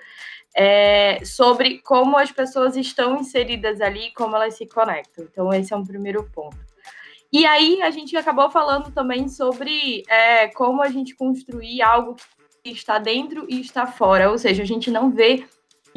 é, 0.54 1.22
sobre 1.24 1.78
como 1.80 2.16
as 2.16 2.32
pessoas 2.32 2.74
estão 2.74 3.20
inseridas 3.20 3.82
ali, 3.82 4.12
como 4.14 4.34
elas 4.34 4.54
se 4.54 4.66
conectam. 4.66 5.26
Então, 5.30 5.52
esse 5.52 5.74
é 5.74 5.76
um 5.76 5.84
primeiro 5.84 6.24
ponto. 6.32 6.56
E 7.30 7.44
aí, 7.44 7.82
a 7.82 7.90
gente 7.90 8.16
acabou 8.16 8.50
falando 8.50 8.90
também 8.90 9.28
sobre 9.28 10.04
é, 10.08 10.48
como 10.48 10.82
a 10.82 10.88
gente 10.88 11.14
construir 11.14 11.82
algo 11.82 12.16
que 12.64 12.70
está 12.70 12.98
dentro 12.98 13.44
e 13.46 13.60
está 13.60 13.86
fora, 13.86 14.30
ou 14.30 14.38
seja, 14.38 14.62
a 14.62 14.66
gente 14.66 14.90
não 14.90 15.10
vê 15.10 15.44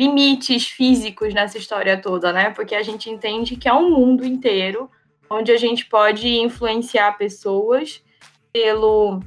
limites 0.02 0.68
físicos 0.68 1.32
nessa 1.32 1.60
história 1.60 1.96
toda, 2.02 2.34
né? 2.34 2.50
Porque 2.50 2.74
a 2.74 2.82
gente 2.82 3.08
entende 3.08 3.56
que 3.56 3.70
é 3.70 3.74
um 3.74 3.92
mundo 3.92 4.26
inteiro 4.26 4.90
onde 5.30 5.52
a 5.52 5.58
gente 5.58 5.86
pode 5.86 6.28
influenciar 6.28 7.18
pessoas 7.20 8.04
pelo 8.52 9.20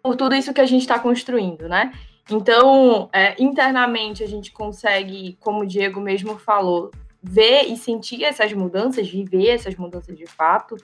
por 0.00 0.14
tudo 0.14 0.36
isso 0.36 0.54
que 0.54 0.60
a 0.60 0.66
gente 0.66 0.82
está 0.82 1.00
construindo, 1.00 1.68
né? 1.68 1.92
Então, 2.30 3.10
é, 3.12 3.34
internamente 3.42 4.22
a 4.22 4.28
gente 4.28 4.52
consegue, 4.52 5.36
como 5.40 5.62
o 5.62 5.66
Diego 5.66 6.00
mesmo 6.00 6.38
falou, 6.38 6.92
ver 7.20 7.64
e 7.64 7.76
sentir 7.76 8.22
essas 8.22 8.52
mudanças, 8.52 9.08
viver 9.08 9.48
essas 9.48 9.74
mudanças 9.74 10.16
de 10.16 10.26
fato. 10.26 10.76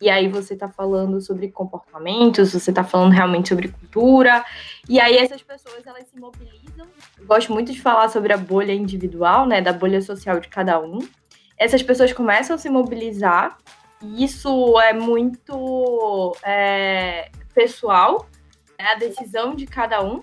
E 0.00 0.08
aí 0.08 0.28
você 0.28 0.54
está 0.54 0.66
falando 0.66 1.20
sobre 1.20 1.50
comportamentos, 1.50 2.52
você 2.52 2.70
está 2.70 2.82
falando 2.82 3.12
realmente 3.12 3.50
sobre 3.50 3.68
cultura. 3.68 4.42
E 4.88 4.98
aí 4.98 5.16
essas 5.18 5.42
pessoas 5.42 5.86
elas 5.86 6.08
se 6.08 6.18
mobilizam. 6.18 6.86
Eu 7.18 7.26
gosto 7.26 7.52
muito 7.52 7.70
de 7.70 7.80
falar 7.80 8.08
sobre 8.08 8.32
a 8.32 8.36
bolha 8.38 8.72
individual, 8.72 9.46
né, 9.46 9.60
da 9.60 9.72
bolha 9.72 10.00
social 10.00 10.40
de 10.40 10.48
cada 10.48 10.80
um. 10.80 11.00
Essas 11.58 11.82
pessoas 11.82 12.12
começam 12.12 12.56
a 12.56 12.58
se 12.58 12.70
mobilizar. 12.70 13.58
E 14.02 14.24
isso 14.24 14.80
é 14.80 14.94
muito 14.94 16.34
é, 16.42 17.30
pessoal, 17.54 18.26
é 18.78 18.92
a 18.92 18.94
decisão 18.94 19.54
de 19.54 19.66
cada 19.66 20.02
um. 20.02 20.22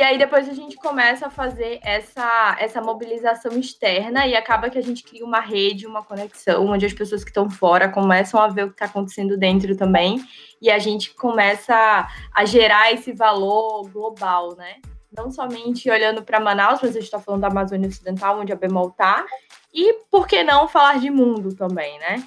E 0.00 0.02
aí 0.02 0.16
depois 0.16 0.48
a 0.48 0.54
gente 0.54 0.76
começa 0.76 1.26
a 1.26 1.30
fazer 1.30 1.78
essa, 1.82 2.56
essa 2.58 2.80
mobilização 2.80 3.52
externa 3.58 4.26
e 4.26 4.34
acaba 4.34 4.70
que 4.70 4.78
a 4.78 4.82
gente 4.82 5.02
cria 5.02 5.22
uma 5.22 5.40
rede, 5.40 5.86
uma 5.86 6.02
conexão, 6.02 6.68
onde 6.68 6.86
as 6.86 6.94
pessoas 6.94 7.22
que 7.22 7.28
estão 7.28 7.50
fora 7.50 7.86
começam 7.86 8.40
a 8.40 8.48
ver 8.48 8.64
o 8.64 8.68
que 8.68 8.76
está 8.76 8.86
acontecendo 8.86 9.36
dentro 9.36 9.76
também. 9.76 10.24
E 10.58 10.70
a 10.70 10.78
gente 10.78 11.12
começa 11.12 12.08
a 12.34 12.44
gerar 12.46 12.90
esse 12.90 13.12
valor 13.12 13.90
global, 13.90 14.56
né? 14.56 14.76
Não 15.14 15.30
somente 15.30 15.90
olhando 15.90 16.22
para 16.22 16.40
Manaus, 16.40 16.80
mas 16.80 16.92
a 16.92 16.94
gente 16.94 17.02
está 17.02 17.20
falando 17.20 17.42
da 17.42 17.48
Amazônia 17.48 17.86
Ocidental, 17.86 18.40
onde 18.40 18.54
a 18.54 18.56
Bemol 18.56 18.88
está. 18.88 19.26
E 19.74 19.98
por 20.10 20.26
que 20.26 20.42
não 20.42 20.66
falar 20.66 20.98
de 20.98 21.10
mundo 21.10 21.54
também, 21.54 21.98
né? 21.98 22.26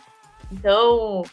Então, 0.52 1.24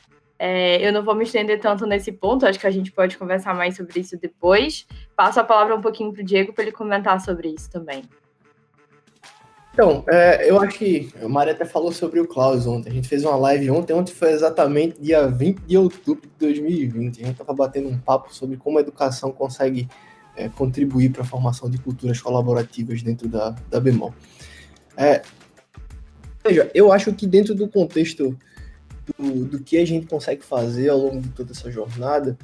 é, 0.42 0.80
eu 0.80 0.90
não 0.90 1.04
vou 1.04 1.14
me 1.14 1.24
estender 1.24 1.60
tanto 1.60 1.84
nesse 1.84 2.10
ponto, 2.10 2.46
acho 2.46 2.58
que 2.58 2.66
a 2.66 2.70
gente 2.70 2.90
pode 2.90 3.18
conversar 3.18 3.54
mais 3.54 3.76
sobre 3.76 4.00
isso 4.00 4.16
depois. 4.16 4.86
Passo 5.14 5.38
a 5.38 5.44
palavra 5.44 5.76
um 5.76 5.82
pouquinho 5.82 6.14
para 6.14 6.22
o 6.22 6.24
Diego 6.24 6.50
para 6.54 6.64
ele 6.64 6.72
comentar 6.72 7.20
sobre 7.20 7.48
isso 7.48 7.70
também. 7.70 8.04
Então, 9.74 10.02
é, 10.08 10.50
eu 10.50 10.58
acho 10.58 10.78
que 10.78 11.12
a 11.22 11.28
Maria 11.28 11.52
até 11.52 11.66
falou 11.66 11.92
sobre 11.92 12.20
o 12.20 12.26
Klaus 12.26 12.66
ontem. 12.66 12.88
A 12.88 12.92
gente 12.92 13.06
fez 13.06 13.22
uma 13.22 13.36
live 13.36 13.70
ontem, 13.70 13.92
ontem 13.92 14.14
foi 14.14 14.30
exatamente 14.32 14.98
dia 14.98 15.26
20 15.26 15.58
de 15.58 15.76
outubro 15.76 16.22
de 16.22 16.46
2020. 16.46 17.22
A 17.22 17.26
gente 17.26 17.32
estava 17.32 17.52
batendo 17.52 17.90
um 17.90 17.98
papo 17.98 18.34
sobre 18.34 18.56
como 18.56 18.78
a 18.78 18.80
educação 18.80 19.30
consegue 19.30 19.90
é, 20.34 20.48
contribuir 20.48 21.10
para 21.10 21.20
a 21.20 21.26
formação 21.26 21.68
de 21.68 21.76
culturas 21.76 22.18
colaborativas 22.18 23.02
dentro 23.02 23.28
da, 23.28 23.54
da 23.68 23.78
Bemol. 23.78 24.14
É, 24.96 25.20
veja, 26.42 26.70
eu 26.72 26.90
acho 26.90 27.12
que 27.12 27.26
dentro 27.26 27.54
do 27.54 27.68
contexto 27.68 28.34
do, 29.18 29.44
do 29.44 29.60
que 29.60 29.78
a 29.78 29.84
gente 29.84 30.06
consegue 30.06 30.44
fazer 30.44 30.88
ao 30.88 30.98
longo 30.98 31.20
de 31.20 31.28
toda 31.30 31.52
essa 31.52 31.70
jornada, 31.70 32.36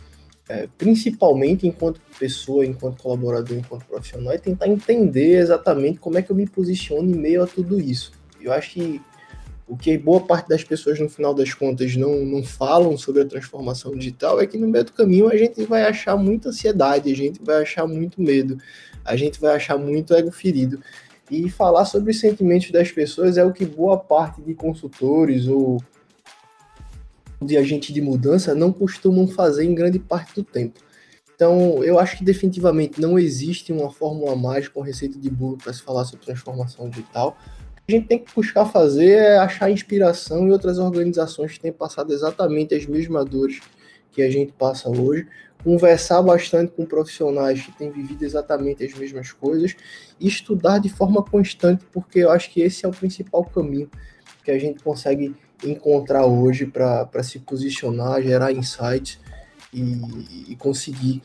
é, 0.49 0.69
principalmente 0.79 1.67
enquanto 1.67 2.01
pessoa, 2.19 2.65
enquanto 2.65 3.03
colaborador, 3.03 3.57
enquanto 3.57 3.85
profissional, 3.85 4.33
é 4.33 4.39
tentar 4.39 4.69
entender 4.69 5.39
exatamente 5.39 5.99
como 5.99 6.19
é 6.19 6.23
que 6.23 6.31
eu 6.31 6.37
me 6.37 6.47
posiciono 6.47 7.11
em 7.11 7.17
meio 7.17 7.43
a 7.43 7.47
tudo 7.47 7.81
isso. 7.81 8.13
Eu 8.41 8.53
acho 8.53 8.75
que 8.75 9.01
o 9.69 9.77
que 9.77 9.99
boa 9.99 10.21
parte 10.21 10.49
das 10.49 10.63
pessoas, 10.63 11.01
no 11.01 11.09
final 11.09 11.35
das 11.35 11.53
contas, 11.53 11.97
não, 11.97 12.25
não 12.25 12.45
falam 12.45 12.97
sobre 12.97 13.23
a 13.23 13.25
transformação 13.25 13.97
digital 13.97 14.41
é 14.41 14.47
que 14.47 14.57
no 14.57 14.69
meio 14.69 14.85
do 14.85 14.93
caminho 14.93 15.29
a 15.29 15.37
gente 15.37 15.65
vai 15.65 15.83
achar 15.83 16.17
muita 16.17 16.51
ansiedade, 16.51 17.11
a 17.11 17.17
gente 17.17 17.41
vai 17.43 17.63
achar 17.63 17.87
muito 17.87 18.23
medo, 18.23 18.59
a 19.05 19.17
gente 19.17 19.41
vai 19.41 19.57
achar 19.57 19.77
muito 19.77 20.15
ego 20.15 20.31
ferido. 20.31 20.81
E 21.29 21.51
falar 21.51 21.85
sobre 21.85 22.13
os 22.13 22.21
sentimentos 22.21 22.71
das 22.71 22.93
pessoas 22.93 23.37
é 23.37 23.45
o 23.45 23.53
que 23.53 23.65
boa 23.65 23.99
parte 23.99 24.41
de 24.41 24.55
consultores 24.55 25.49
ou 25.49 25.83
de 27.41 27.57
agente 27.57 27.93
de 27.93 28.01
mudança 28.01 28.55
não 28.55 28.73
costumam 28.73 29.27
fazer 29.27 29.65
em 29.65 29.75
grande 29.75 29.99
parte 29.99 30.35
do 30.35 30.43
tempo. 30.43 30.81
Então, 31.35 31.85
eu 31.85 31.99
acho 31.99 32.17
que 32.17 32.25
definitivamente 32.25 32.99
não 32.99 33.19
existe 33.19 33.71
uma 33.71 33.91
fórmula 33.91 34.35
mágica, 34.35 34.79
uma 34.79 34.87
receita 34.87 35.19
de 35.19 35.29
bolo 35.29 35.59
para 35.59 35.73
se 35.73 35.83
falar 35.83 36.07
sobre 36.07 36.25
transformação 36.25 36.89
digital. 36.89 37.37
O 37.73 37.87
que 37.87 37.95
a 37.95 37.99
gente 37.99 38.09
tem 38.09 38.19
que 38.19 38.35
buscar 38.35 38.65
fazer 38.65 39.11
é 39.11 39.37
achar 39.37 39.71
inspiração 39.71 40.49
em 40.49 40.51
outras 40.51 40.79
organizações 40.79 41.53
que 41.53 41.61
têm 41.61 41.73
passado 41.73 42.13
exatamente 42.13 42.75
as 42.75 42.87
mesmas 42.87 43.27
dores 43.27 43.61
que 44.13 44.23
a 44.23 44.31
gente 44.31 44.51
passa 44.53 44.89
hoje, 44.89 45.29
conversar 45.63 46.23
bastante 46.23 46.73
com 46.73 46.87
profissionais 46.87 47.61
que 47.61 47.73
têm 47.73 47.91
vivido 47.91 48.23
exatamente 48.23 48.83
as 48.83 48.95
mesmas 48.95 49.31
coisas 49.31 49.77
e 50.19 50.27
estudar 50.27 50.79
de 50.79 50.89
forma 50.89 51.23
constante, 51.23 51.85
porque 51.93 52.21
eu 52.21 52.31
acho 52.31 52.51
que 52.51 52.63
esse 52.63 52.87
é 52.87 52.89
o 52.89 52.93
principal 52.93 53.45
caminho 53.45 53.91
que 54.43 54.51
a 54.51 54.59
gente 54.59 54.83
consegue 54.83 55.35
encontrar 55.65 56.27
hoje 56.27 56.67
para 56.67 57.23
se 57.23 57.39
posicionar, 57.39 58.23
gerar 58.23 58.53
insights 58.53 59.19
e, 59.73 60.53
e 60.53 60.57
conseguir 60.57 61.23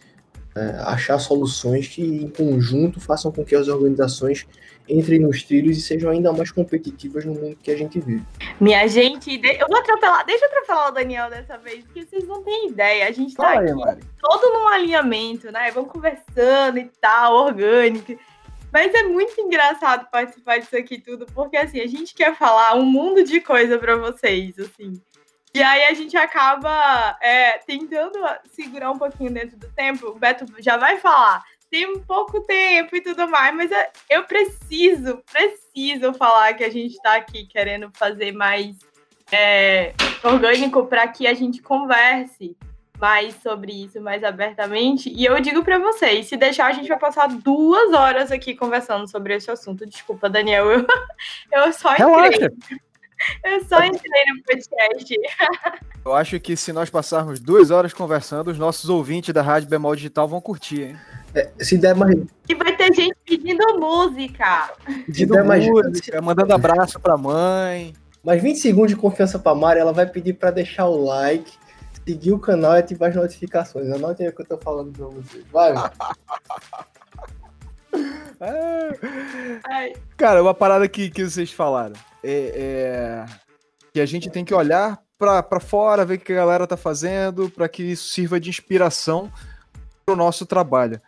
é, 0.56 0.82
achar 0.84 1.18
soluções 1.20 1.88
que, 1.88 2.02
em 2.02 2.30
conjunto, 2.30 3.00
façam 3.00 3.32
com 3.32 3.44
que 3.44 3.56
as 3.56 3.68
organizações 3.68 4.46
entrem 4.90 5.20
nos 5.20 5.44
trilhos 5.44 5.78
e 5.78 5.82
sejam 5.82 6.12
ainda 6.12 6.34
mais 6.34 6.52
competitivas 6.52 7.24
no 7.24 7.34
mundo 7.34 7.58
que 7.62 7.72
a 7.72 7.78
gente 7.78 8.00
vive. 8.00 8.24
Minha 8.60 8.86
gente, 8.88 9.40
eu 9.44 9.68
vou 9.68 9.78
atropelar, 9.78 10.26
deixa 10.26 10.46
eu 10.46 10.50
atropelar 10.50 10.90
o 10.90 10.92
Daniel 10.92 11.30
dessa 11.30 11.58
vez, 11.58 11.84
porque 11.86 12.06
vocês 12.06 12.28
não 12.28 12.44
têm 12.44 12.70
ideia. 12.70 13.08
A 13.08 13.12
gente 13.12 13.34
tá 13.36 13.60
aqui 13.60 13.72
todo 14.20 14.54
num 14.54 14.68
alinhamento, 14.68 15.52
né? 15.52 15.72
Vamos 15.72 15.92
conversando 15.92 16.80
e 16.80 16.92
tal, 17.00 17.46
orgânico. 17.46 18.18
Mas 18.72 18.94
é 18.94 19.04
muito 19.04 19.40
engraçado 19.40 20.10
participar 20.10 20.60
disso 20.60 20.78
aqui 20.78 21.00
tudo, 21.00 21.26
porque 21.28 21.58
assim, 21.58 21.82
a 21.82 21.88
gente 21.88 22.14
quer 22.14 22.36
falar 22.36 22.76
um 22.76 22.86
mundo 22.86 23.24
de 23.24 23.42
coisa 23.42 23.78
para 23.78 23.98
vocês, 23.98 24.58
assim. 24.58 25.02
E 25.54 25.62
aí 25.62 25.84
a 25.84 25.94
gente 25.94 26.16
acaba 26.16 27.18
é, 27.22 27.58
tentando 27.58 28.18
segurar 28.52 28.92
um 28.92 28.98
pouquinho 28.98 29.32
dentro 29.32 29.58
do 29.58 29.68
tempo. 29.74 30.08
O 30.08 30.16
Beto 30.18 30.46
já 30.60 30.78
vai 30.78 30.98
falar. 30.98 31.44
Tem 31.70 32.00
pouco 32.00 32.42
tempo 32.42 32.96
e 32.96 33.02
tudo 33.02 33.28
mais, 33.28 33.54
mas 33.56 33.72
é, 33.72 33.92
eu 34.10 34.24
preciso, 34.24 35.22
preciso 35.32 36.14
falar 36.14 36.54
que 36.54 36.64
a 36.64 36.70
gente 36.70 36.94
está 36.94 37.16
aqui 37.16 37.46
querendo 37.46 37.92
fazer 37.94 38.32
mais 38.32 38.78
é, 39.32 39.94
orgânico 40.24 40.86
para 40.86 41.08
que 41.08 41.28
a 41.28 41.34
gente 41.34 41.62
converse 41.62 42.58
mais 43.02 43.34
sobre 43.42 43.72
isso 43.86 44.00
mais 44.00 44.24
abertamente. 44.24 45.12
E 45.12 45.26
eu 45.26 45.42
digo 45.42 45.64
para 45.64 45.80
vocês, 45.80 46.28
se 46.28 46.38
deixar, 46.38 46.68
a 46.68 46.72
gente 46.72 46.88
vai 46.88 47.00
passar 47.00 47.28
duas 47.28 47.92
horas 47.94 48.32
aqui 48.32 48.54
conversando 48.56 49.10
sobre 49.10 49.36
esse 49.36 49.50
assunto. 49.50 49.86
Desculpa, 49.88 50.30
Daniel, 50.30 50.70
eu, 50.72 50.86
eu 51.52 51.74
só 51.74 51.94
entrei. 51.94 52.08
Relaxa. 52.08 52.52
Eu 53.44 53.64
só 53.66 53.84
entrei 53.84 54.24
no 54.34 54.44
podcast. 54.44 55.16
Eu 56.04 56.14
acho 56.14 56.40
que 56.40 56.56
se 56.56 56.74
nós 56.74 56.90
passarmos 56.90 57.40
duas 57.40 57.70
horas 57.70 57.94
conversando, 57.94 58.50
os 58.50 58.58
nossos 58.58 58.90
ouvintes 58.90 59.32
da 59.32 59.44
Rádio 59.44 59.70
Bemol 59.70 59.96
Digital 59.96 60.28
vão 60.28 60.42
curtir, 60.42 60.82
hein? 60.82 60.98
É, 61.36 61.50
se 61.60 61.78
der 61.78 61.96
mais. 61.96 62.16
E 62.50 62.56
vai 62.56 62.76
ter 62.76 62.92
gente 62.94 63.16
pedindo 63.24 63.80
música. 63.80 64.74
Pedindo 65.06 65.36
música, 65.36 66.14
mais... 66.14 66.26
mandando 66.26 66.54
abraço 66.54 67.00
pra 67.00 67.16
mãe. 67.16 67.94
Mais 68.24 68.42
20 68.42 68.58
segundos 68.58 68.92
de 68.92 68.98
confiança 68.98 69.38
pra 69.38 69.54
Mari, 69.56 69.80
ela 69.80 69.94
vai 69.94 70.08
pedir 70.08 70.34
para 70.34 70.52
deixar 70.52 70.88
o 70.88 71.06
like 71.06 71.52
seguir 72.08 72.32
o 72.32 72.40
canal 72.40 72.76
e 72.76 72.80
ativar 72.80 73.10
as 73.10 73.16
notificações. 73.16 73.92
Anote 73.92 74.24
aí 74.24 74.30
o 74.30 74.36
que 74.36 74.42
eu 74.42 74.46
tô 74.46 74.58
falando 74.58 74.92
pra 74.92 75.06
vocês. 75.08 75.44
Vai, 75.52 75.74
é. 78.40 79.94
Cara, 80.18 80.42
uma 80.42 80.54
parada 80.54 80.88
que, 80.88 81.10
que 81.10 81.24
vocês 81.24 81.52
falaram 81.52 81.96
é, 82.24 82.54
é 82.56 83.26
que 83.94 84.00
a 84.00 84.06
gente 84.06 84.30
tem 84.30 84.46
que 84.46 84.54
olhar 84.54 85.00
para 85.18 85.60
fora, 85.60 86.06
ver 86.06 86.16
o 86.16 86.20
que 86.20 86.34
a 86.34 86.38
galera 86.38 86.66
tá 86.66 86.76
fazendo, 86.76 87.50
para 87.50 87.70
que 87.70 87.84
isso 87.84 88.10
sirva 88.10 88.40
de 88.40 88.50
inspiração 88.50 89.32
pro 90.06 90.16
nosso 90.16 90.46
trabalho. 90.46 91.00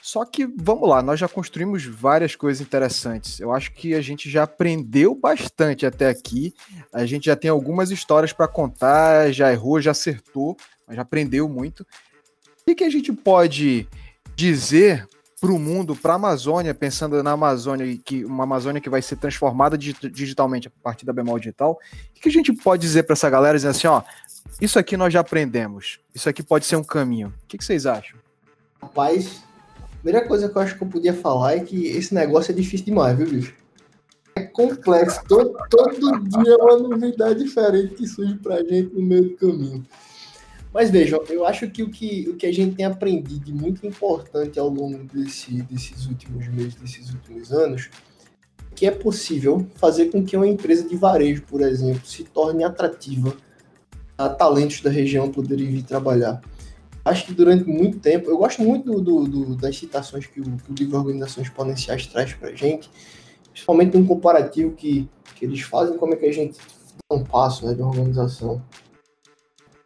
Só 0.00 0.24
que, 0.24 0.46
vamos 0.46 0.88
lá, 0.88 1.02
nós 1.02 1.20
já 1.20 1.28
construímos 1.28 1.84
várias 1.84 2.34
coisas 2.34 2.60
interessantes. 2.60 3.38
Eu 3.38 3.52
acho 3.52 3.72
que 3.72 3.94
a 3.94 4.00
gente 4.00 4.30
já 4.30 4.44
aprendeu 4.44 5.14
bastante 5.14 5.84
até 5.84 6.08
aqui. 6.08 6.54
A 6.92 7.04
gente 7.04 7.26
já 7.26 7.36
tem 7.36 7.50
algumas 7.50 7.90
histórias 7.90 8.32
para 8.32 8.48
contar, 8.48 9.32
já 9.32 9.52
errou, 9.52 9.80
já 9.80 9.92
acertou, 9.92 10.56
mas 10.86 10.96
já 10.96 11.02
aprendeu 11.02 11.48
muito. 11.48 11.86
O 12.66 12.74
que, 12.74 12.84
a 12.84 12.90
gente 12.90 13.12
pode 13.12 13.88
dizer 14.34 15.06
para 15.40 15.52
o 15.52 15.58
mundo, 15.58 15.96
para 15.96 16.12
a 16.12 16.16
Amazônia, 16.16 16.72
pensando 16.72 17.20
na 17.22 17.32
Amazônia, 17.32 17.98
que 18.04 18.24
uma 18.24 18.44
Amazônia 18.44 18.80
que 18.80 18.88
vai 18.88 19.02
ser 19.02 19.16
transformada 19.16 19.76
digitalmente 19.76 20.68
a 20.68 20.70
partir 20.82 21.04
da 21.04 21.12
Bemol 21.12 21.38
Digital, 21.38 21.72
o 21.72 22.20
que 22.20 22.28
a 22.28 22.32
gente 22.32 22.52
pode 22.52 22.80
dizer 22.80 23.02
para 23.02 23.14
essa 23.14 23.28
galera, 23.28 23.58
dizendo 23.58 23.72
assim, 23.72 23.88
ó, 23.88 24.02
isso 24.60 24.78
aqui 24.78 24.96
nós 24.96 25.12
já 25.12 25.18
aprendemos, 25.18 25.98
isso 26.14 26.28
aqui 26.28 26.42
pode 26.44 26.64
ser 26.64 26.76
um 26.76 26.84
caminho. 26.84 27.34
O 27.42 27.46
que 27.48 27.62
vocês 27.62 27.86
acham? 27.86 28.16
Rapaz, 28.80 29.42
primeira 30.02 30.26
coisa 30.26 30.48
que 30.48 30.56
eu 30.56 30.62
acho 30.62 30.76
que 30.76 30.82
eu 30.82 30.88
podia 30.88 31.14
falar 31.14 31.56
é 31.56 31.60
que 31.60 31.86
esse 31.86 32.12
negócio 32.12 32.50
é 32.50 32.54
difícil 32.54 32.86
demais, 32.86 33.16
viu, 33.16 33.28
bicho? 33.28 33.54
É 34.34 34.42
complexo. 34.42 35.20
Todo, 35.28 35.56
todo 35.70 36.20
dia 36.28 36.52
é 36.52 36.62
uma 36.62 36.78
novidade 36.78 37.44
diferente 37.44 37.94
que 37.94 38.06
surge 38.06 38.34
pra 38.36 38.62
gente 38.64 38.92
no 38.94 39.02
meio 39.02 39.30
do 39.30 39.36
caminho. 39.36 39.86
Mas 40.74 40.90
vejam, 40.90 41.22
eu 41.28 41.46
acho 41.46 41.70
que 41.70 41.82
o 41.82 41.90
que, 41.90 42.28
o 42.30 42.36
que 42.36 42.46
a 42.46 42.52
gente 42.52 42.74
tem 42.74 42.84
aprendido 42.84 43.44
de 43.44 43.52
muito 43.52 43.86
importante 43.86 44.58
ao 44.58 44.68
longo 44.68 45.04
desse, 45.04 45.62
desses 45.62 46.06
últimos 46.06 46.48
meses, 46.48 46.74
desses 46.74 47.12
últimos 47.12 47.52
anos, 47.52 47.90
que 48.74 48.86
é 48.86 48.90
possível 48.90 49.66
fazer 49.74 50.06
com 50.06 50.24
que 50.24 50.36
uma 50.36 50.48
empresa 50.48 50.88
de 50.88 50.96
varejo, 50.96 51.42
por 51.42 51.60
exemplo, 51.60 52.04
se 52.06 52.24
torne 52.24 52.64
atrativa 52.64 53.36
a 54.16 54.30
talentos 54.30 54.80
da 54.80 54.90
região 54.90 55.30
poderem 55.30 55.70
vir 55.70 55.82
trabalhar. 55.82 56.40
Acho 57.04 57.26
que 57.26 57.34
durante 57.34 57.64
muito 57.64 57.98
tempo, 57.98 58.30
eu 58.30 58.38
gosto 58.38 58.62
muito 58.62 59.00
do, 59.00 59.24
do, 59.24 59.56
das 59.56 59.76
citações 59.76 60.26
que 60.26 60.40
o, 60.40 60.44
que 60.44 60.70
o 60.70 60.74
livro 60.74 60.98
Organizações 60.98 61.48
Exponenciais 61.48 62.06
traz 62.06 62.32
para 62.32 62.50
a 62.50 62.54
gente, 62.54 62.88
principalmente 63.50 63.96
um 63.96 64.06
comparativo 64.06 64.72
que, 64.72 65.08
que 65.34 65.44
eles 65.44 65.60
fazem, 65.62 65.96
como 65.98 66.14
é 66.14 66.16
que 66.16 66.26
a 66.26 66.32
gente 66.32 66.58
dá 67.10 67.16
um 67.16 67.24
passo 67.24 67.66
né, 67.66 67.74
de 67.74 67.82
organização 67.82 68.62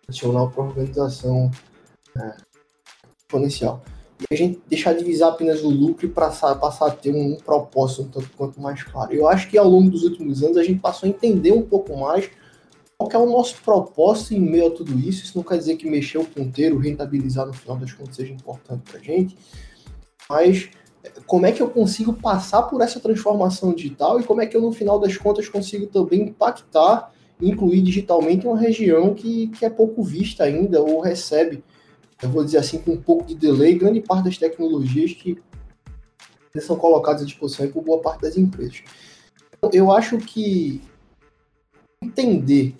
tradicional 0.02 0.50
para 0.50 0.64
organização 0.64 1.50
é, 2.18 2.36
exponencial. 3.18 3.82
E 4.20 4.34
a 4.34 4.36
gente 4.36 4.60
deixar 4.68 4.94
de 4.94 5.02
visar 5.02 5.28
apenas 5.28 5.62
o 5.62 5.68
lucro 5.68 6.04
e 6.04 6.08
passar, 6.10 6.54
passar 6.56 6.86
a 6.86 6.90
ter 6.90 7.14
um, 7.14 7.32
um 7.32 7.36
propósito 7.36 8.02
um 8.02 8.08
tanto 8.08 8.30
quanto 8.36 8.60
mais 8.60 8.82
claro. 8.82 9.12
Eu 9.12 9.26
acho 9.26 9.48
que 9.48 9.56
ao 9.56 9.68
longo 9.68 9.90
dos 9.90 10.04
últimos 10.04 10.42
anos 10.42 10.58
a 10.58 10.62
gente 10.62 10.80
passou 10.80 11.06
a 11.06 11.10
entender 11.10 11.52
um 11.52 11.62
pouco 11.62 11.96
mais 11.96 12.30
qual 12.98 13.10
é 13.12 13.18
o 13.18 13.30
nosso 13.30 13.60
propósito 13.62 14.34
em 14.34 14.40
meio 14.40 14.68
a 14.68 14.70
tudo 14.70 14.98
isso. 14.98 15.24
Isso 15.24 15.36
não 15.36 15.44
quer 15.44 15.58
dizer 15.58 15.76
que 15.76 15.88
mexer 15.88 16.18
o 16.18 16.24
ponteiro, 16.24 16.78
rentabilizar 16.78 17.46
no 17.46 17.52
final 17.52 17.76
das 17.76 17.92
contas 17.92 18.16
seja 18.16 18.32
importante 18.32 18.82
para 18.90 18.98
a 18.98 19.02
gente, 19.02 19.36
mas 20.28 20.70
é, 21.04 21.10
como 21.26 21.46
é 21.46 21.52
que 21.52 21.62
eu 21.62 21.68
consigo 21.68 22.12
passar 22.12 22.62
por 22.62 22.80
essa 22.80 22.98
transformação 22.98 23.72
digital 23.74 24.18
e 24.18 24.24
como 24.24 24.40
é 24.40 24.46
que 24.46 24.56
eu, 24.56 24.60
no 24.60 24.72
final 24.72 24.98
das 24.98 25.16
contas, 25.16 25.48
consigo 25.48 25.86
também 25.86 26.22
impactar 26.22 27.12
incluir 27.40 27.82
digitalmente 27.82 28.46
uma 28.46 28.58
região 28.58 29.12
que, 29.14 29.48
que 29.48 29.64
é 29.64 29.70
pouco 29.70 30.02
vista 30.02 30.44
ainda 30.44 30.80
ou 30.80 31.00
recebe, 31.00 31.62
eu 32.22 32.30
vou 32.30 32.42
dizer 32.42 32.58
assim, 32.58 32.78
com 32.78 32.92
um 32.92 33.00
pouco 33.00 33.26
de 33.26 33.34
delay, 33.34 33.74
grande 33.74 34.00
parte 34.00 34.24
das 34.24 34.38
tecnologias 34.38 35.12
que 35.12 35.38
são 36.60 36.76
colocadas 36.76 37.20
à 37.20 37.24
disposição 37.26 37.68
por 37.68 37.82
boa 37.82 38.00
parte 38.00 38.22
das 38.22 38.38
empresas. 38.38 38.82
Então, 39.58 39.68
eu 39.72 39.92
acho 39.92 40.16
que 40.16 40.80
entender 42.06 42.74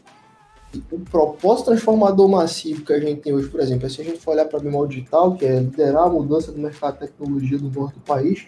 o 0.91 0.99
propósito 1.01 1.67
transformador 1.67 2.29
massivo 2.29 2.85
que 2.85 2.93
a 2.93 3.01
gente 3.01 3.23
tem 3.23 3.33
hoje, 3.33 3.49
por 3.49 3.61
exemplo, 3.61 3.89
se 3.89 4.01
a 4.01 4.05
gente 4.05 4.19
for 4.19 4.33
olhar 4.33 4.45
para 4.47 4.59
a 4.59 4.63
Bemol 4.63 4.87
Digital, 4.87 5.35
que 5.35 5.45
é 5.45 5.61
liderar 5.61 6.05
a 6.05 6.11
mudança 6.11 6.53
do 6.53 6.59
mercado 6.59 6.95
de 6.95 7.07
tecnologia 7.07 7.59
do 7.59 7.71
norte 7.71 7.95
do 7.95 8.01
país, 8.01 8.47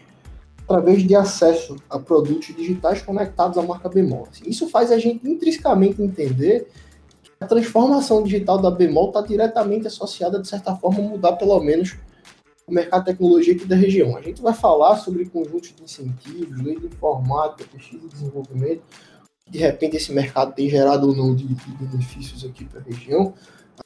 através 0.65 1.03
de 1.03 1.15
acesso 1.15 1.77
a 1.89 1.99
produtos 1.99 2.55
digitais 2.55 3.01
conectados 3.01 3.57
à 3.57 3.63
marca 3.63 3.89
Bemol. 3.89 4.29
Assim, 4.31 4.45
isso 4.47 4.69
faz 4.69 4.93
a 4.93 4.99
gente 4.99 5.27
intrinsecamente 5.27 6.03
entender 6.03 6.69
que 7.23 7.31
a 7.41 7.47
transformação 7.47 8.23
digital 8.23 8.59
da 8.59 8.71
Bemol 8.71 9.09
está 9.09 9.23
diretamente 9.23 9.87
associada, 9.87 10.39
de 10.39 10.47
certa 10.47 10.77
forma, 10.77 10.99
a 10.99 11.03
mudar 11.03 11.33
pelo 11.33 11.59
menos 11.61 11.97
o 12.67 12.73
mercado 12.73 13.05
de 13.05 13.13
tecnologia 13.13 13.55
aqui 13.55 13.65
da 13.65 13.77
região. 13.77 14.15
A 14.15 14.21
gente 14.21 14.43
vai 14.43 14.53
falar 14.53 14.97
sobre 14.97 15.25
conjuntos 15.25 15.75
de 15.75 15.83
incentivos, 15.83 16.63
lei 16.63 16.79
de 16.79 16.87
informática, 16.87 17.65
pesquisa 17.73 18.05
e 18.05 18.09
desenvolvimento, 18.09 18.83
de 19.51 19.59
repente 19.59 19.97
esse 19.97 20.13
mercado 20.13 20.55
tem 20.55 20.69
gerado 20.69 21.09
ou 21.09 21.17
não 21.17 21.35
de, 21.35 21.47
de 21.47 21.71
benefícios 21.81 22.45
aqui 22.45 22.65
para 22.65 22.81
a 22.81 22.83
região, 22.83 23.35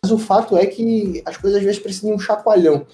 mas 0.02 0.10
o 0.10 0.18
fato 0.18 0.56
é 0.56 0.66
que 0.66 1.22
as 1.24 1.36
coisas 1.36 1.58
às 1.58 1.64
vezes 1.64 1.80
precisam 1.80 2.10
de 2.10 2.16
um 2.16 2.18
chacoalhão. 2.18 2.86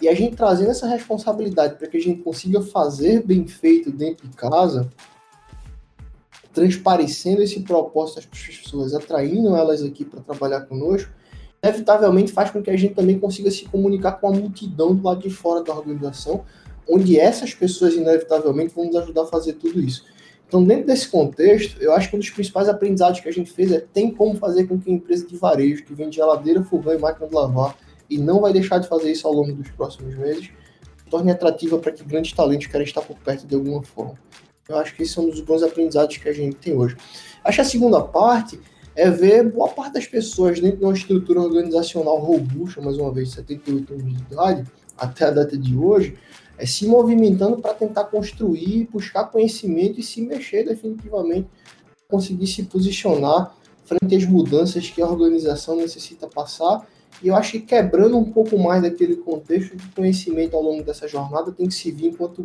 E 0.00 0.08
a 0.08 0.14
gente 0.14 0.36
trazendo 0.36 0.70
essa 0.70 0.86
responsabilidade 0.86 1.76
para 1.76 1.86
que 1.86 1.96
a 1.96 2.00
gente 2.00 2.22
consiga 2.22 2.60
fazer 2.60 3.22
bem 3.24 3.46
feito 3.46 3.90
dentro 3.90 4.28
de 4.28 4.36
casa, 4.36 4.90
transparecendo 6.52 7.42
esse 7.42 7.60
propósito 7.60 8.18
às 8.18 8.26
pessoas, 8.26 8.94
atraindo 8.94 9.54
elas 9.54 9.82
aqui 9.82 10.04
para 10.04 10.20
trabalhar 10.20 10.62
conosco, 10.62 11.10
inevitavelmente 11.62 12.32
faz 12.32 12.50
com 12.50 12.60
que 12.60 12.70
a 12.70 12.76
gente 12.76 12.94
também 12.94 13.18
consiga 13.18 13.50
se 13.50 13.64
comunicar 13.66 14.12
com 14.12 14.28
a 14.28 14.32
multidão 14.32 14.94
do 14.94 15.02
lado 15.02 15.22
de 15.22 15.30
fora 15.30 15.62
da 15.62 15.72
organização, 15.72 16.44
onde 16.88 17.18
essas 17.18 17.54
pessoas 17.54 17.94
inevitavelmente 17.94 18.74
vão 18.74 18.86
nos 18.86 18.96
ajudar 18.96 19.22
a 19.22 19.26
fazer 19.26 19.54
tudo 19.54 19.80
isso. 19.80 20.04
Então, 20.52 20.62
dentro 20.62 20.84
desse 20.84 21.08
contexto, 21.08 21.80
eu 21.80 21.94
acho 21.94 22.10
que 22.10 22.16
um 22.16 22.18
dos 22.18 22.28
principais 22.28 22.68
aprendizados 22.68 23.20
que 23.20 23.28
a 23.30 23.32
gente 23.32 23.50
fez 23.50 23.72
é 23.72 23.80
tem 23.80 24.10
como 24.10 24.36
fazer 24.36 24.66
com 24.66 24.78
que 24.78 24.90
a 24.90 24.92
empresa 24.92 25.26
de 25.26 25.34
varejo, 25.34 25.82
que 25.82 25.94
vende 25.94 26.16
geladeira, 26.16 26.62
fogão 26.62 26.92
e 26.92 26.98
máquina 26.98 27.26
de 27.26 27.34
lavar, 27.34 27.74
e 28.10 28.18
não 28.18 28.42
vai 28.42 28.52
deixar 28.52 28.76
de 28.76 28.86
fazer 28.86 29.10
isso 29.10 29.26
ao 29.26 29.32
longo 29.32 29.50
dos 29.54 29.70
próximos 29.70 30.14
meses, 30.14 30.50
torne 31.08 31.30
atrativa 31.30 31.78
para 31.78 31.90
que 31.90 32.04
grandes 32.04 32.32
talentos 32.32 32.66
querem 32.66 32.86
estar 32.86 33.00
por 33.00 33.16
perto 33.16 33.46
de 33.46 33.54
alguma 33.54 33.82
forma. 33.82 34.12
Eu 34.68 34.76
acho 34.76 34.94
que 34.94 35.04
esse 35.04 35.18
é 35.18 35.22
um 35.22 35.30
dos 35.30 35.40
bons 35.40 35.62
aprendizados 35.62 36.18
que 36.18 36.28
a 36.28 36.34
gente 36.34 36.56
tem 36.56 36.76
hoje. 36.76 36.98
Acho 37.42 37.56
que 37.56 37.62
a 37.62 37.64
segunda 37.64 38.02
parte 38.02 38.60
é 38.94 39.08
ver 39.08 39.50
boa 39.50 39.70
parte 39.70 39.94
das 39.94 40.06
pessoas 40.06 40.60
dentro 40.60 40.80
de 40.80 40.84
uma 40.84 40.92
estrutura 40.92 41.40
organizacional 41.40 42.18
robusta, 42.18 42.78
mais 42.82 42.98
uma 42.98 43.10
vez, 43.10 43.30
78 43.30 43.94
anos 43.94 44.04
de 44.04 44.22
idade, 44.30 44.66
até 44.98 45.24
a 45.24 45.30
data 45.30 45.56
de 45.56 45.74
hoje, 45.74 46.14
é 46.62 46.66
se 46.66 46.86
movimentando 46.86 47.58
para 47.58 47.74
tentar 47.74 48.04
construir, 48.04 48.88
buscar 48.92 49.24
conhecimento 49.24 49.98
e 49.98 50.02
se 50.02 50.22
mexer 50.22 50.62
definitivamente, 50.62 51.48
conseguir 52.08 52.46
se 52.46 52.62
posicionar 52.62 53.52
frente 53.84 54.14
às 54.14 54.24
mudanças 54.24 54.88
que 54.88 55.02
a 55.02 55.08
organização 55.08 55.74
necessita 55.74 56.28
passar 56.28 56.86
e 57.20 57.26
eu 57.26 57.34
acho 57.34 57.52
que 57.52 57.60
quebrando 57.62 58.16
um 58.16 58.30
pouco 58.30 58.56
mais 58.56 58.80
daquele 58.80 59.16
contexto 59.16 59.76
de 59.76 59.88
conhecimento 59.88 60.54
ao 60.54 60.62
longo 60.62 60.84
dessa 60.84 61.08
jornada 61.08 61.50
tem 61.50 61.66
que 61.66 61.74
se 61.74 61.90
vir 61.90 62.10
enquanto 62.10 62.44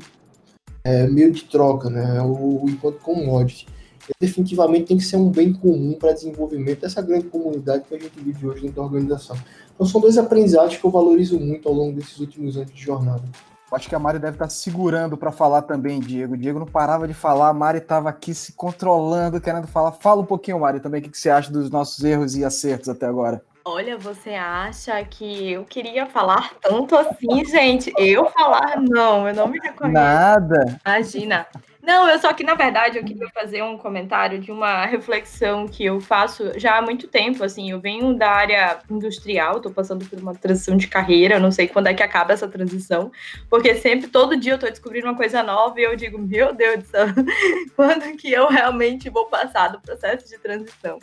é, 0.84 1.06
meio 1.06 1.32
de 1.32 1.44
troca, 1.44 1.88
né? 1.88 2.20
O, 2.24 2.66
enquanto 2.68 2.98
commodity. 3.00 3.68
E, 4.10 4.14
definitivamente 4.20 4.86
tem 4.86 4.98
que 4.98 5.04
ser 5.04 5.18
um 5.18 5.30
bem 5.30 5.54
comum 5.54 5.94
para 5.94 6.12
desenvolvimento 6.12 6.82
dessa 6.82 7.04
grande 7.04 7.28
comunidade 7.28 7.84
que 7.88 7.94
a 7.94 8.00
gente 8.00 8.20
vive 8.20 8.48
hoje 8.48 8.62
dentro 8.62 8.78
da 8.78 8.84
organização. 8.84 9.38
Então 9.76 9.86
são 9.86 10.02
dois 10.02 10.18
aprendizados 10.18 10.76
que 10.76 10.84
eu 10.84 10.90
valorizo 10.90 11.40
muito 11.40 11.68
ao 11.68 11.76
longo 11.76 11.96
desses 11.96 12.20
últimos 12.20 12.58
anos 12.58 12.74
de 12.74 12.82
jornada. 12.82 13.24
Acho 13.72 13.90
que 13.90 13.96
a 13.96 14.00
Mari 14.00 14.18
deve 14.18 14.36
estar 14.36 14.50
segurando 14.50 15.18
para 15.18 15.32
falar 15.32 15.62
também, 15.64 16.00
Diego. 16.00 16.38
Diego 16.38 16.60
não 16.60 16.66
parava 16.66 17.08
de 17.08 17.14
falar, 17.14 17.50
a 17.50 17.54
Mari 17.54 17.80
estava 17.80 18.10
aqui 18.10 18.34
se 18.34 18.54
controlando, 18.54 19.42
querendo 19.42 19.68
falar. 19.68 19.92
Fala 19.92 20.22
um 20.22 20.26
pouquinho, 20.26 20.60
Mari, 20.60 20.80
também 20.80 21.02
o 21.02 21.10
que 21.10 21.18
você 21.18 21.30
acha 21.30 21.52
dos 21.52 21.70
nossos 21.70 22.02
erros 22.04 22.36
e 22.38 22.46
acertos 22.46 22.88
até 22.88 23.06
agora. 23.06 23.44
Olha, 23.66 23.98
você 23.98 24.30
acha 24.30 25.04
que 25.04 25.52
eu 25.52 25.66
queria 25.66 26.06
falar 26.06 26.54
tanto 26.62 26.96
assim, 26.96 27.44
gente? 27.44 27.92
Eu 27.98 28.30
falar, 28.30 28.80
não, 28.80 29.28
eu 29.28 29.36
não 29.36 29.48
me 29.48 29.60
reconheço. 29.60 29.94
Nada. 29.94 30.80
Imagina. 30.86 31.46
Não, 31.88 32.10
eu 32.10 32.20
só 32.20 32.34
que, 32.34 32.44
na 32.44 32.54
verdade, 32.54 32.98
eu 32.98 33.06
queria 33.06 33.30
fazer 33.30 33.64
um 33.64 33.78
comentário 33.78 34.40
de 34.40 34.52
uma 34.52 34.86
reflexão 34.86 35.66
que 35.66 35.86
eu 35.86 36.02
faço 36.02 36.52
já 36.60 36.78
há 36.78 36.82
muito 36.82 37.08
tempo, 37.08 37.46
assim, 37.46 37.72
eu 37.72 37.80
venho 37.80 38.14
da 38.14 38.30
área 38.30 38.80
industrial, 38.90 39.56
estou 39.56 39.72
passando 39.72 40.06
por 40.06 40.20
uma 40.20 40.36
transição 40.36 40.76
de 40.76 40.86
carreira, 40.90 41.40
não 41.40 41.50
sei 41.50 41.66
quando 41.66 41.88
é 41.88 41.94
que 41.94 42.04
acaba 42.04 42.34
essa 42.34 42.46
transição, 42.46 43.10
porque 43.50 43.74
sempre, 43.74 44.10
todo 44.10 44.36
dia 44.36 44.52
eu 44.52 44.56
estou 44.56 44.70
descobrindo 44.70 45.08
uma 45.08 45.16
coisa 45.16 45.42
nova 45.42 45.80
e 45.80 45.84
eu 45.84 45.96
digo, 45.96 46.18
meu 46.18 46.54
Deus 46.54 46.80
do 46.80 46.88
céu, 46.88 47.08
quando 47.74 48.18
que 48.18 48.34
eu 48.34 48.50
realmente 48.50 49.10
vou 49.10 49.28
passar 49.28 49.70
do 49.70 49.80
processo 49.80 50.28
de 50.28 50.38
transição? 50.40 51.00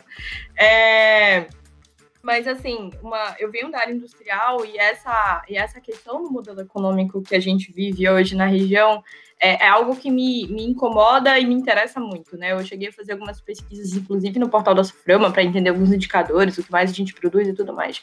É... 0.55 1.47
Mas, 2.21 2.47
assim, 2.47 2.91
uma, 3.01 3.35
eu 3.39 3.49
venho 3.51 3.71
da 3.71 3.79
área 3.79 3.93
industrial 3.93 4.63
e 4.63 4.77
essa, 4.77 5.43
e 5.49 5.57
essa 5.57 5.81
questão 5.81 6.21
do 6.21 6.31
modelo 6.31 6.61
econômico 6.61 7.23
que 7.23 7.35
a 7.35 7.39
gente 7.39 7.71
vive 7.71 8.07
hoje 8.07 8.35
na 8.35 8.45
região 8.45 9.03
é, 9.39 9.65
é, 9.65 9.67
algo 9.67 9.95
que 9.95 10.09
me, 10.09 10.47
me 10.47 10.63
incomoda 10.63 11.37
e 11.37 11.45
me 11.45 11.53
interessa 11.53 11.99
muito, 11.99 12.37
né? 12.37 12.53
Eu 12.53 12.63
cheguei 12.65 12.89
a 12.89 12.93
fazer 12.93 13.13
algumas 13.13 13.41
pesquisas, 13.41 13.93
inclusive 13.93 14.39
no 14.39 14.49
portal 14.49 14.73
da 14.73 14.83
Suframa, 14.83 15.31
para 15.31 15.43
entender 15.43 15.69
alguns 15.69 15.91
indicadores, 15.91 16.57
o 16.57 16.63
que 16.63 16.71
mais 16.71 16.89
a 16.89 16.93
gente 16.93 17.13
produz 17.13 17.47
e 17.47 17.53
tudo 17.53 17.73
mais. 17.73 18.01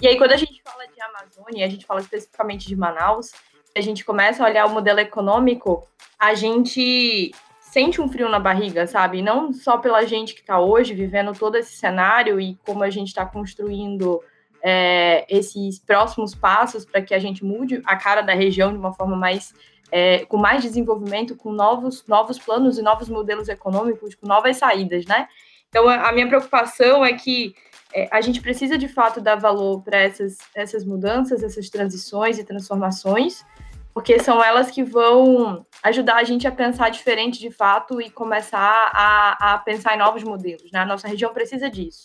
E 0.00 0.06
aí, 0.06 0.18
quando 0.18 0.32
a 0.32 0.36
gente 0.36 0.62
fala 0.62 0.86
de 0.86 1.00
Amazônia, 1.00 1.64
a 1.64 1.68
gente 1.68 1.86
fala 1.86 2.00
especificamente 2.00 2.68
de 2.68 2.76
Manaus, 2.76 3.32
a 3.74 3.80
gente 3.80 4.04
começa 4.04 4.42
a 4.44 4.48
olhar 4.48 4.66
o 4.66 4.70
modelo 4.70 5.00
econômico, 5.00 5.86
a 6.18 6.34
gente 6.34 7.32
sente 7.60 8.00
um 8.00 8.08
frio 8.08 8.28
na 8.28 8.38
barriga, 8.38 8.86
sabe? 8.86 9.20
Não 9.22 9.52
só 9.52 9.78
pela 9.78 10.06
gente 10.06 10.34
que 10.34 10.40
está 10.40 10.58
hoje 10.58 10.94
vivendo 10.94 11.32
todo 11.38 11.56
esse 11.56 11.76
cenário 11.76 12.40
e 12.40 12.58
como 12.64 12.82
a 12.82 12.90
gente 12.90 13.08
está 13.08 13.26
construindo 13.26 14.22
é, 14.62 15.26
esses 15.28 15.78
próximos 15.78 16.34
passos 16.34 16.84
para 16.84 17.02
que 17.02 17.14
a 17.14 17.18
gente 17.18 17.44
mude 17.44 17.82
a 17.84 17.96
cara 17.96 18.22
da 18.22 18.34
região 18.34 18.72
de 18.72 18.78
uma 18.78 18.92
forma 18.92 19.14
mais 19.14 19.54
é, 19.90 20.24
com 20.26 20.36
mais 20.36 20.62
desenvolvimento, 20.62 21.36
com 21.36 21.52
novos, 21.52 22.04
novos 22.06 22.38
planos 22.38 22.78
e 22.78 22.82
novos 22.82 23.08
modelos 23.08 23.48
econômicos, 23.48 24.14
com 24.14 24.26
novas 24.26 24.56
saídas, 24.56 25.04
né? 25.06 25.28
Então, 25.68 25.88
a 25.88 26.12
minha 26.12 26.26
preocupação 26.26 27.04
é 27.04 27.12
que 27.12 27.54
é, 27.92 28.08
a 28.10 28.20
gente 28.20 28.40
precisa, 28.40 28.78
de 28.78 28.88
fato, 28.88 29.20
dar 29.20 29.36
valor 29.36 29.82
para 29.82 29.98
essas, 29.98 30.38
essas 30.54 30.84
mudanças, 30.84 31.42
essas 31.42 31.68
transições 31.68 32.38
e 32.38 32.44
transformações, 32.44 33.44
porque 33.92 34.18
são 34.18 34.42
elas 34.42 34.70
que 34.70 34.82
vão 34.82 35.66
ajudar 35.82 36.16
a 36.16 36.24
gente 36.24 36.46
a 36.46 36.52
pensar 36.52 36.90
diferente 36.90 37.38
de 37.38 37.50
fato 37.50 38.00
e 38.00 38.10
começar 38.10 38.90
a, 38.92 39.54
a 39.54 39.58
pensar 39.58 39.94
em 39.94 39.98
novos 39.98 40.22
modelos. 40.22 40.70
Né? 40.70 40.80
A 40.80 40.84
nossa 40.84 41.08
região 41.08 41.32
precisa 41.32 41.70
disso. 41.70 42.04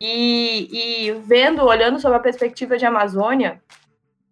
E, 0.00 0.68
e 1.08 1.12
vendo, 1.12 1.64
olhando 1.64 1.98
sobre 1.98 2.18
a 2.18 2.20
perspectiva 2.20 2.76
de 2.76 2.86
Amazônia, 2.86 3.60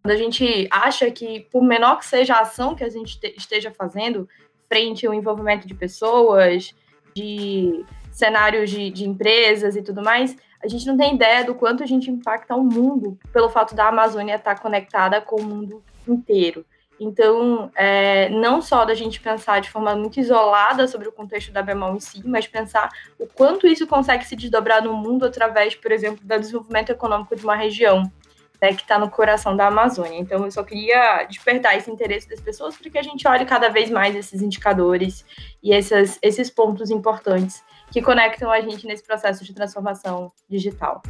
Quando 0.04 0.16
a 0.16 0.18
gente 0.18 0.68
acha 0.70 1.10
que, 1.10 1.48
por 1.50 1.62
menor 1.62 1.98
que 1.98 2.04
seja 2.04 2.34
a 2.34 2.40
ação 2.40 2.74
que 2.74 2.84
a 2.84 2.90
gente 2.90 3.18
esteja 3.38 3.70
fazendo, 3.70 4.28
frente 4.68 5.06
ao 5.06 5.14
envolvimento 5.14 5.66
de 5.66 5.72
pessoas, 5.72 6.74
de 7.16 7.82
cenários 8.12 8.68
de, 8.68 8.90
de 8.90 9.08
empresas 9.08 9.76
e 9.76 9.82
tudo 9.82 10.02
mais, 10.02 10.36
a 10.62 10.68
gente 10.68 10.86
não 10.86 10.94
tem 10.94 11.14
ideia 11.14 11.42
do 11.42 11.54
quanto 11.54 11.82
a 11.82 11.86
gente 11.86 12.10
impacta 12.10 12.54
o 12.54 12.62
mundo 12.62 13.18
pelo 13.32 13.48
fato 13.48 13.74
da 13.74 13.88
Amazônia 13.88 14.34
estar 14.34 14.60
conectada 14.60 15.22
com 15.22 15.40
o 15.40 15.42
mundo 15.42 15.82
inteiro. 16.06 16.66
Então, 17.00 17.70
é, 17.74 18.28
não 18.28 18.60
só 18.60 18.84
da 18.84 18.94
gente 18.94 19.18
pensar 19.18 19.62
de 19.62 19.70
forma 19.70 19.96
muito 19.96 20.20
isolada 20.20 20.86
sobre 20.86 21.08
o 21.08 21.12
contexto 21.12 21.50
da 21.50 21.62
bemol 21.62 21.96
em 21.96 22.00
si, 22.00 22.20
mas 22.26 22.46
pensar 22.46 22.90
o 23.18 23.26
quanto 23.26 23.66
isso 23.66 23.86
consegue 23.86 24.26
se 24.26 24.36
desdobrar 24.36 24.84
no 24.84 24.92
mundo 24.92 25.24
através, 25.24 25.74
por 25.74 25.90
exemplo, 25.90 26.20
do 26.22 26.38
desenvolvimento 26.38 26.90
econômico 26.90 27.34
de 27.34 27.42
uma 27.42 27.56
região 27.56 28.12
né, 28.60 28.74
que 28.74 28.82
está 28.82 28.98
no 28.98 29.10
coração 29.10 29.56
da 29.56 29.66
Amazônia. 29.66 30.18
Então, 30.18 30.44
eu 30.44 30.50
só 30.50 30.62
queria 30.62 31.24
despertar 31.24 31.76
esse 31.76 31.90
interesse 31.90 32.28
das 32.28 32.40
pessoas 32.40 32.76
para 32.76 32.90
que 32.90 32.98
a 32.98 33.02
gente 33.02 33.26
olhe 33.26 33.44
cada 33.44 33.68
vez 33.68 33.90
mais 33.90 34.14
esses 34.14 34.42
indicadores 34.42 35.24
e 35.62 35.72
essas, 35.72 36.18
esses 36.22 36.50
pontos 36.50 36.90
importantes 36.90 37.62
que 37.90 38.02
conectam 38.02 38.50
a 38.50 38.60
gente 38.60 38.86
nesse 38.86 39.04
processo 39.04 39.44
de 39.44 39.54
transformação 39.54 40.32
digital. 40.48 41.02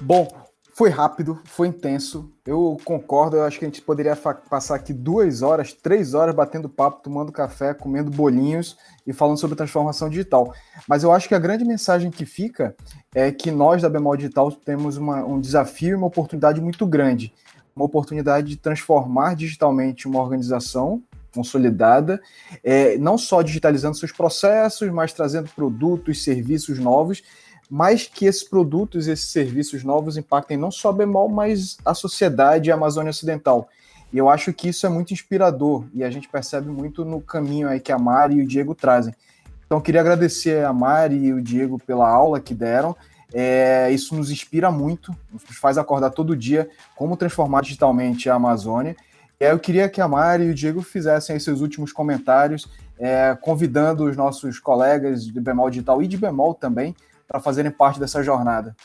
Bom, 0.00 0.51
foi 0.74 0.88
rápido, 0.88 1.38
foi 1.44 1.68
intenso. 1.68 2.30
Eu 2.46 2.78
concordo. 2.84 3.36
Eu 3.36 3.44
acho 3.44 3.58
que 3.58 3.64
a 3.64 3.68
gente 3.68 3.82
poderia 3.82 4.16
passar 4.16 4.76
aqui 4.76 4.92
duas 4.92 5.42
horas, 5.42 5.72
três 5.72 6.14
horas 6.14 6.34
batendo 6.34 6.68
papo, 6.68 7.02
tomando 7.02 7.30
café, 7.30 7.74
comendo 7.74 8.10
bolinhos 8.10 8.76
e 9.06 9.12
falando 9.12 9.38
sobre 9.38 9.56
transformação 9.56 10.08
digital. 10.08 10.54
Mas 10.88 11.02
eu 11.02 11.12
acho 11.12 11.28
que 11.28 11.34
a 11.34 11.38
grande 11.38 11.64
mensagem 11.64 12.10
que 12.10 12.24
fica 12.24 12.74
é 13.14 13.30
que 13.30 13.50
nós 13.50 13.82
da 13.82 13.88
Bemol 13.88 14.16
Digital 14.16 14.50
temos 14.50 14.96
uma, 14.96 15.24
um 15.24 15.38
desafio 15.38 15.90
e 15.90 15.94
uma 15.94 16.06
oportunidade 16.06 16.60
muito 16.60 16.86
grande. 16.86 17.32
Uma 17.76 17.84
oportunidade 17.84 18.48
de 18.48 18.56
transformar 18.56 19.36
digitalmente 19.36 20.08
uma 20.08 20.20
organização 20.20 21.02
consolidada, 21.34 22.20
é, 22.62 22.98
não 22.98 23.16
só 23.16 23.40
digitalizando 23.40 23.96
seus 23.96 24.12
processos, 24.12 24.90
mas 24.90 25.14
trazendo 25.14 25.48
produtos, 25.54 26.22
serviços 26.22 26.78
novos 26.78 27.22
mas 27.74 28.06
que 28.06 28.26
esses 28.26 28.44
produtos, 28.44 29.08
esses 29.08 29.30
serviços 29.30 29.82
novos 29.82 30.18
impactem 30.18 30.58
não 30.58 30.70
só 30.70 30.90
a 30.90 30.92
Bemol, 30.92 31.30
mas 31.30 31.78
a 31.82 31.94
sociedade 31.94 32.70
a 32.70 32.74
Amazônia 32.74 33.08
Ocidental. 33.08 33.66
E 34.12 34.18
eu 34.18 34.28
acho 34.28 34.52
que 34.52 34.68
isso 34.68 34.84
é 34.84 34.90
muito 34.90 35.14
inspirador 35.14 35.86
e 35.94 36.04
a 36.04 36.10
gente 36.10 36.28
percebe 36.28 36.68
muito 36.68 37.02
no 37.02 37.18
caminho 37.18 37.66
aí 37.66 37.80
que 37.80 37.90
a 37.90 37.98
Mari 37.98 38.34
e 38.34 38.42
o 38.42 38.46
Diego 38.46 38.74
trazem. 38.74 39.14
Então, 39.64 39.80
queria 39.80 40.02
agradecer 40.02 40.62
a 40.66 40.70
Mari 40.70 41.16
e 41.16 41.32
o 41.32 41.40
Diego 41.40 41.78
pela 41.78 42.06
aula 42.06 42.38
que 42.40 42.52
deram. 42.52 42.94
É, 43.32 43.90
isso 43.90 44.14
nos 44.14 44.30
inspira 44.30 44.70
muito, 44.70 45.16
nos 45.32 45.42
faz 45.58 45.78
acordar 45.78 46.10
todo 46.10 46.36
dia 46.36 46.68
como 46.94 47.16
transformar 47.16 47.62
digitalmente 47.62 48.28
a 48.28 48.34
Amazônia. 48.34 48.94
E 49.40 49.46
eu 49.46 49.58
queria 49.58 49.88
que 49.88 50.02
a 50.02 50.06
Mari 50.06 50.44
e 50.44 50.50
o 50.50 50.54
Diego 50.54 50.82
fizessem 50.82 51.40
seus 51.40 51.62
últimos 51.62 51.90
comentários, 51.90 52.68
é, 52.98 53.34
convidando 53.40 54.04
os 54.04 54.14
nossos 54.14 54.58
colegas 54.58 55.24
de 55.24 55.40
Bemol 55.40 55.70
Digital 55.70 56.02
e 56.02 56.06
de 56.06 56.18
Bemol 56.18 56.52
também 56.52 56.94
para 57.32 57.40
fazerem 57.40 57.70
parte 57.70 57.98
dessa 57.98 58.22
jornada. 58.22 58.76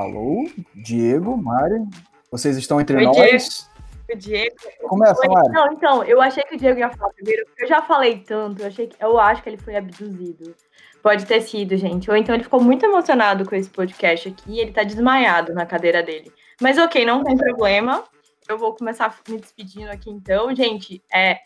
Alô, 0.00 0.48
Diego, 0.74 1.36
Mário, 1.36 1.86
vocês 2.30 2.56
estão 2.56 2.80
entre 2.80 2.96
Oi, 2.96 3.04
nós? 3.04 3.70
O 4.10 4.16
Diego. 4.16 4.56
Começa, 4.88 5.28
Mário. 5.28 5.52
Não, 5.52 5.72
então, 5.72 6.02
eu 6.04 6.22
achei 6.22 6.42
que 6.44 6.54
o 6.54 6.58
Diego 6.58 6.80
ia 6.80 6.90
falar 6.90 7.12
primeiro, 7.12 7.44
porque 7.44 7.64
eu 7.64 7.68
já 7.68 7.82
falei 7.82 8.20
tanto, 8.20 8.62
eu, 8.62 8.66
achei 8.66 8.86
que, 8.86 8.96
eu 8.98 9.20
acho 9.20 9.42
que 9.42 9.50
ele 9.50 9.58
foi 9.58 9.76
abduzido. 9.76 10.54
Pode 11.02 11.26
ter 11.26 11.42
sido, 11.42 11.76
gente. 11.76 12.10
Ou 12.10 12.16
então 12.16 12.34
ele 12.34 12.44
ficou 12.44 12.62
muito 12.62 12.86
emocionado 12.86 13.44
com 13.44 13.54
esse 13.54 13.68
podcast 13.68 14.28
aqui 14.28 14.52
e 14.52 14.60
ele 14.60 14.72
tá 14.72 14.84
desmaiado 14.84 15.52
na 15.52 15.66
cadeira 15.66 16.02
dele. 16.02 16.32
Mas 16.60 16.78
ok, 16.78 17.04
não 17.04 17.22
tem 17.22 17.36
problema. 17.36 18.04
Eu 18.48 18.56
vou 18.56 18.74
começar 18.74 19.14
me 19.28 19.38
despedindo 19.38 19.90
aqui 19.90 20.08
então. 20.08 20.54
Gente, 20.54 21.02
é, 21.12 21.40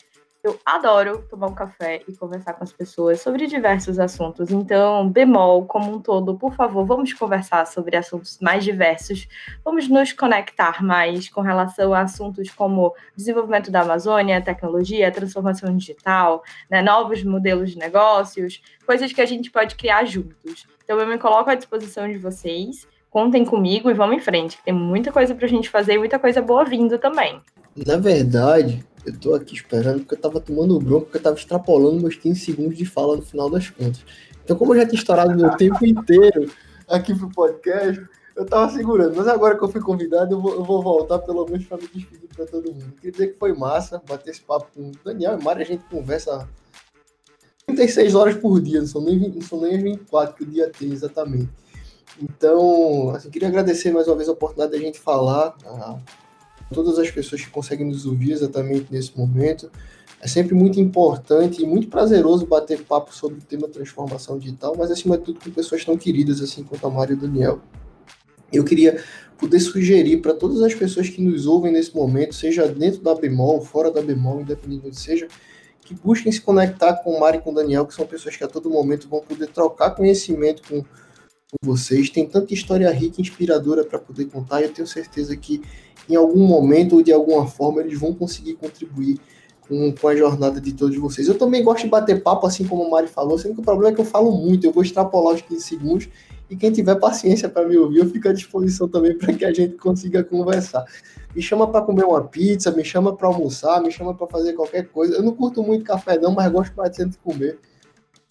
eu 0.47 0.59
adoro 0.65 1.25
tomar 1.29 1.47
um 1.47 1.53
café 1.53 2.01
e 2.07 2.15
conversar 2.15 2.53
com 2.53 2.63
as 2.63 2.71
pessoas 2.71 3.19
sobre 3.21 3.47
diversos 3.47 3.99
assuntos. 3.99 4.49
Então, 4.49 5.09
bemol 5.09 5.65
como 5.65 5.93
um 5.93 5.99
todo, 5.99 6.37
por 6.37 6.53
favor, 6.53 6.85
vamos 6.85 7.13
conversar 7.13 7.67
sobre 7.67 7.97
assuntos 7.97 8.39
mais 8.41 8.63
diversos. 8.63 9.27
Vamos 9.63 9.89
nos 9.89 10.13
conectar 10.13 10.81
mais 10.81 11.27
com 11.27 11.41
relação 11.41 11.93
a 11.93 12.01
assuntos 12.01 12.49
como 12.49 12.95
desenvolvimento 13.15 13.69
da 13.69 13.81
Amazônia, 13.81 14.41
tecnologia, 14.41 15.11
transformação 15.11 15.75
digital, 15.75 16.43
né, 16.69 16.81
novos 16.81 17.23
modelos 17.23 17.71
de 17.71 17.77
negócios, 17.77 18.61
coisas 18.85 19.11
que 19.11 19.21
a 19.21 19.25
gente 19.25 19.51
pode 19.51 19.75
criar 19.75 20.05
juntos. 20.05 20.65
Então, 20.83 20.97
eu 20.97 21.07
me 21.07 21.17
coloco 21.17 21.49
à 21.49 21.55
disposição 21.55 22.09
de 22.09 22.17
vocês. 22.17 22.87
Contem 23.09 23.43
comigo 23.43 23.89
e 23.89 23.93
vamos 23.93 24.17
em 24.17 24.19
frente, 24.19 24.59
tem 24.63 24.73
muita 24.73 25.11
coisa 25.11 25.33
para 25.33 25.45
a 25.45 25.49
gente 25.49 25.69
fazer 25.69 25.93
e 25.93 25.97
muita 25.97 26.19
coisa 26.19 26.41
boa 26.41 26.63
vindo 26.63 26.99
também. 26.99 27.41
Na 27.85 27.97
verdade, 27.97 28.83
eu 29.07 29.17
tô 29.17 29.33
aqui 29.33 29.55
esperando 29.55 29.99
porque 29.99 30.15
eu 30.15 30.19
tava 30.19 30.41
tomando 30.41 30.77
bronco, 30.79 31.05
porque 31.05 31.17
eu 31.17 31.23
tava 31.23 31.37
extrapolando 31.37 32.01
meus 32.01 32.15
15 32.15 32.39
segundos 32.39 32.77
de 32.77 32.85
fala 32.85 33.15
no 33.15 33.21
final 33.21 33.49
das 33.49 33.69
contas. 33.69 34.03
Então, 34.43 34.57
como 34.57 34.73
eu 34.73 34.81
já 34.81 34.85
tinha 34.85 34.99
estourado 34.99 35.35
meu 35.35 35.55
tempo 35.55 35.85
inteiro 35.85 36.51
aqui 36.89 37.15
pro 37.15 37.29
podcast, 37.29 38.05
eu 38.35 38.45
tava 38.45 38.71
segurando. 38.71 39.15
Mas 39.15 39.27
agora 39.27 39.57
que 39.57 39.63
eu 39.63 39.69
fui 39.69 39.81
convidado, 39.81 40.33
eu 40.33 40.41
vou, 40.41 40.53
eu 40.53 40.63
vou 40.63 40.83
voltar 40.83 41.19
pelo 41.19 41.45
menos 41.45 41.65
para 41.65 41.77
me 41.77 41.87
despedir 41.87 42.27
para 42.35 42.45
todo 42.45 42.71
mundo. 42.71 42.93
Queria 42.95 43.11
dizer 43.11 43.27
que 43.27 43.39
foi 43.39 43.53
massa 43.53 44.01
bater 44.07 44.31
esse 44.31 44.41
papo 44.41 44.67
com 44.75 44.89
o 44.89 44.91
Daniel 45.05 45.39
e 45.39 45.43
Mário. 45.43 45.61
A 45.61 45.65
gente 45.65 45.85
conversa 45.85 46.47
36 47.65 48.13
horas 48.13 48.35
por 48.35 48.61
dia, 48.61 48.81
não 48.81 48.87
são 48.87 49.01
nem, 49.01 49.17
não 49.29 49.41
são 49.41 49.61
nem 49.61 49.75
as 49.75 49.83
24 49.83 50.35
que 50.35 50.43
o 50.43 50.47
dia 50.47 50.69
tem 50.69 50.91
exatamente. 50.91 51.49
Então, 52.21 53.11
assim, 53.11 53.29
queria 53.29 53.47
agradecer 53.47 53.91
mais 53.91 54.07
uma 54.07 54.15
vez 54.15 54.27
a 54.27 54.33
oportunidade 54.33 54.71
da 54.71 54.77
gente 54.77 54.99
falar. 54.99 55.55
A 55.65 55.97
todas 56.73 56.97
as 56.99 57.09
pessoas 57.09 57.43
que 57.43 57.49
conseguem 57.49 57.87
nos 57.87 58.05
ouvir 58.05 58.31
exatamente 58.31 58.87
nesse 58.91 59.17
momento. 59.17 59.71
É 60.19 60.27
sempre 60.27 60.55
muito 60.55 60.79
importante 60.79 61.61
e 61.61 61.65
muito 61.65 61.87
prazeroso 61.87 62.45
bater 62.45 62.83
papo 62.83 63.13
sobre 63.13 63.39
o 63.39 63.41
tema 63.41 63.67
transformação 63.67 64.37
digital, 64.37 64.75
mas 64.77 64.89
acima 64.89 65.17
de 65.17 65.25
tudo 65.25 65.39
com 65.39 65.51
pessoas 65.51 65.85
tão 65.85 65.97
queridas 65.97 66.41
assim 66.41 66.63
quanto 66.63 66.87
a 66.87 66.89
Mário 66.89 67.13
e 67.13 67.17
o 67.17 67.21
Daniel. 67.21 67.61
Eu 68.51 68.63
queria 68.63 69.03
poder 69.37 69.59
sugerir 69.59 70.17
para 70.17 70.33
todas 70.33 70.61
as 70.61 70.73
pessoas 70.73 71.09
que 71.09 71.21
nos 71.21 71.45
ouvem 71.45 71.71
nesse 71.71 71.95
momento, 71.95 72.33
seja 72.33 72.67
dentro 72.67 73.01
da 73.01 73.13
bemol, 73.13 73.61
fora 73.61 73.91
da 73.91 74.01
bemol, 74.01 74.41
independente 74.41 74.81
de 74.81 74.87
onde 74.87 74.99
seja, 74.99 75.27
que 75.81 75.93
busquem 75.93 76.31
se 76.31 76.41
conectar 76.41 76.95
com 76.95 77.11
o 77.11 77.19
Mário 77.19 77.39
e 77.39 77.41
com 77.41 77.51
o 77.51 77.55
Daniel, 77.55 77.85
que 77.85 77.93
são 77.93 78.05
pessoas 78.05 78.35
que 78.35 78.43
a 78.43 78.47
todo 78.47 78.69
momento 78.69 79.07
vão 79.07 79.21
poder 79.21 79.47
trocar 79.47 79.91
conhecimento 79.91 80.61
com, 80.67 80.83
com 81.51 81.71
vocês. 81.71 82.09
Tem 82.09 82.27
tanta 82.27 82.53
história 82.53 82.89
rica 82.91 83.15
e 83.19 83.21
inspiradora 83.21 83.83
para 83.83 83.99
poder 83.99 84.25
contar, 84.25 84.61
e 84.61 84.65
eu 84.65 84.73
tenho 84.73 84.87
certeza 84.87 85.35
que 85.35 85.61
em 86.09 86.15
algum 86.15 86.45
momento 86.45 86.97
ou 86.97 87.03
de 87.03 87.11
alguma 87.11 87.47
forma 87.47 87.81
eles 87.81 87.99
vão 87.99 88.13
conseguir 88.13 88.55
contribuir 88.55 89.19
com, 89.61 89.93
com 89.93 90.07
a 90.07 90.15
jornada 90.15 90.59
de 90.61 90.73
todos 90.73 90.97
vocês. 90.97 91.27
Eu 91.27 91.37
também 91.37 91.63
gosto 91.63 91.83
de 91.83 91.89
bater 91.89 92.21
papo, 92.23 92.47
assim 92.47 92.65
como 92.65 92.83
o 92.83 92.91
Mari 92.91 93.07
falou, 93.07 93.37
sendo 93.37 93.55
que 93.55 93.61
o 93.61 93.63
problema 93.63 93.91
é 93.91 93.95
que 93.95 94.01
eu 94.01 94.05
falo 94.05 94.31
muito, 94.31 94.65
eu 94.65 94.71
vou 94.71 94.83
extrapolar 94.83 95.35
os 95.35 95.41
15 95.41 95.61
segundos 95.61 96.09
e 96.49 96.55
quem 96.55 96.71
tiver 96.71 96.95
paciência 96.95 97.49
para 97.49 97.67
me 97.67 97.77
ouvir, 97.77 97.99
eu 97.99 98.09
fico 98.09 98.29
à 98.29 98.33
disposição 98.33 98.87
também 98.87 99.17
para 99.17 99.33
que 99.33 99.43
a 99.43 99.53
gente 99.53 99.75
consiga 99.75 100.23
conversar. 100.23 100.85
Me 101.35 101.41
chama 101.41 101.69
para 101.69 101.81
comer 101.81 102.05
uma 102.05 102.23
pizza, 102.23 102.71
me 102.71 102.85
chama 102.85 103.15
para 103.15 103.27
almoçar, 103.27 103.81
me 103.81 103.91
chama 103.91 104.13
para 104.13 104.27
fazer 104.27 104.53
qualquer 104.53 104.87
coisa. 104.87 105.15
Eu 105.15 105.23
não 105.23 105.33
curto 105.33 105.61
muito 105.61 105.83
café 105.83 106.17
não, 106.17 106.31
mas 106.31 106.49
gosto 106.51 106.73
bastante 106.73 107.11
de 107.11 107.17
comer. 107.17 107.59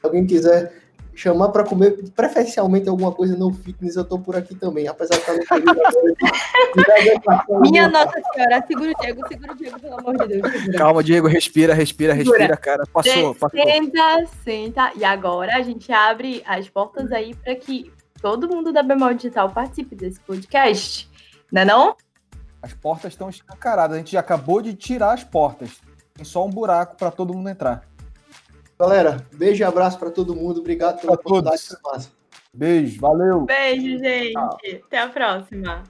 Se 0.00 0.06
alguém 0.06 0.26
quiser 0.26 0.85
chamar 1.16 1.48
para 1.48 1.64
comer, 1.64 1.96
preferencialmente 2.14 2.88
alguma 2.88 3.10
coisa 3.10 3.36
não 3.36 3.52
fitness, 3.52 3.96
eu 3.96 4.04
tô 4.04 4.18
por 4.18 4.36
aqui 4.36 4.54
também, 4.54 4.86
apesar 4.86 5.14
de 5.14 5.20
estar 5.22 5.32
no 5.32 5.44
período 5.46 5.80
agora. 7.26 7.60
Minha 7.60 7.88
Nossa 7.88 8.20
Senhora, 8.32 8.64
segura 8.66 8.92
o 8.92 9.00
Diego, 9.00 9.26
segura 9.26 9.52
o 9.52 9.56
Diego, 9.56 9.80
pelo 9.80 9.98
amor 9.98 10.18
de 10.18 10.28
Deus. 10.28 10.52
Segura. 10.52 10.78
Calma, 10.78 11.02
Diego, 11.02 11.26
respira, 11.26 11.72
respira, 11.72 12.12
respira, 12.12 12.38
segura. 12.38 12.56
cara. 12.58 12.84
Passou, 12.92 13.34
passou. 13.34 13.60
Senta, 13.60 14.26
senta. 14.44 14.92
E 14.94 15.04
agora 15.04 15.56
a 15.56 15.62
gente 15.62 15.90
abre 15.90 16.42
as 16.46 16.68
portas 16.68 17.10
aí 17.10 17.34
para 17.34 17.54
que 17.56 17.90
todo 18.20 18.46
mundo 18.46 18.70
da 18.70 18.82
Bemol 18.82 19.14
Digital 19.14 19.50
participe 19.50 19.96
desse 19.96 20.20
podcast, 20.20 21.10
né 21.50 21.64
não? 21.64 21.96
As 22.60 22.74
portas 22.74 23.14
estão 23.14 23.30
escancaradas, 23.30 23.94
a 23.96 23.98
gente 23.98 24.12
já 24.12 24.20
acabou 24.20 24.60
de 24.60 24.74
tirar 24.74 25.14
as 25.14 25.24
portas. 25.24 25.80
Tem 26.12 26.24
só 26.24 26.44
um 26.44 26.50
buraco 26.50 26.96
para 26.96 27.10
todo 27.10 27.32
mundo 27.32 27.48
entrar. 27.48 27.82
Galera, 28.78 29.26
beijo 29.32 29.62
e 29.62 29.64
abraço 29.64 29.98
para 29.98 30.10
todo 30.10 30.34
mundo. 30.34 30.60
Obrigado 30.60 31.00
pela 31.00 31.14
oportunidade. 31.14 31.62
Beijo, 32.52 33.00
valeu. 33.00 33.42
Beijo, 33.42 33.98
gente. 33.98 34.32
Tchau. 34.32 34.58
Até 34.86 34.98
a 34.98 35.08
próxima. 35.08 35.82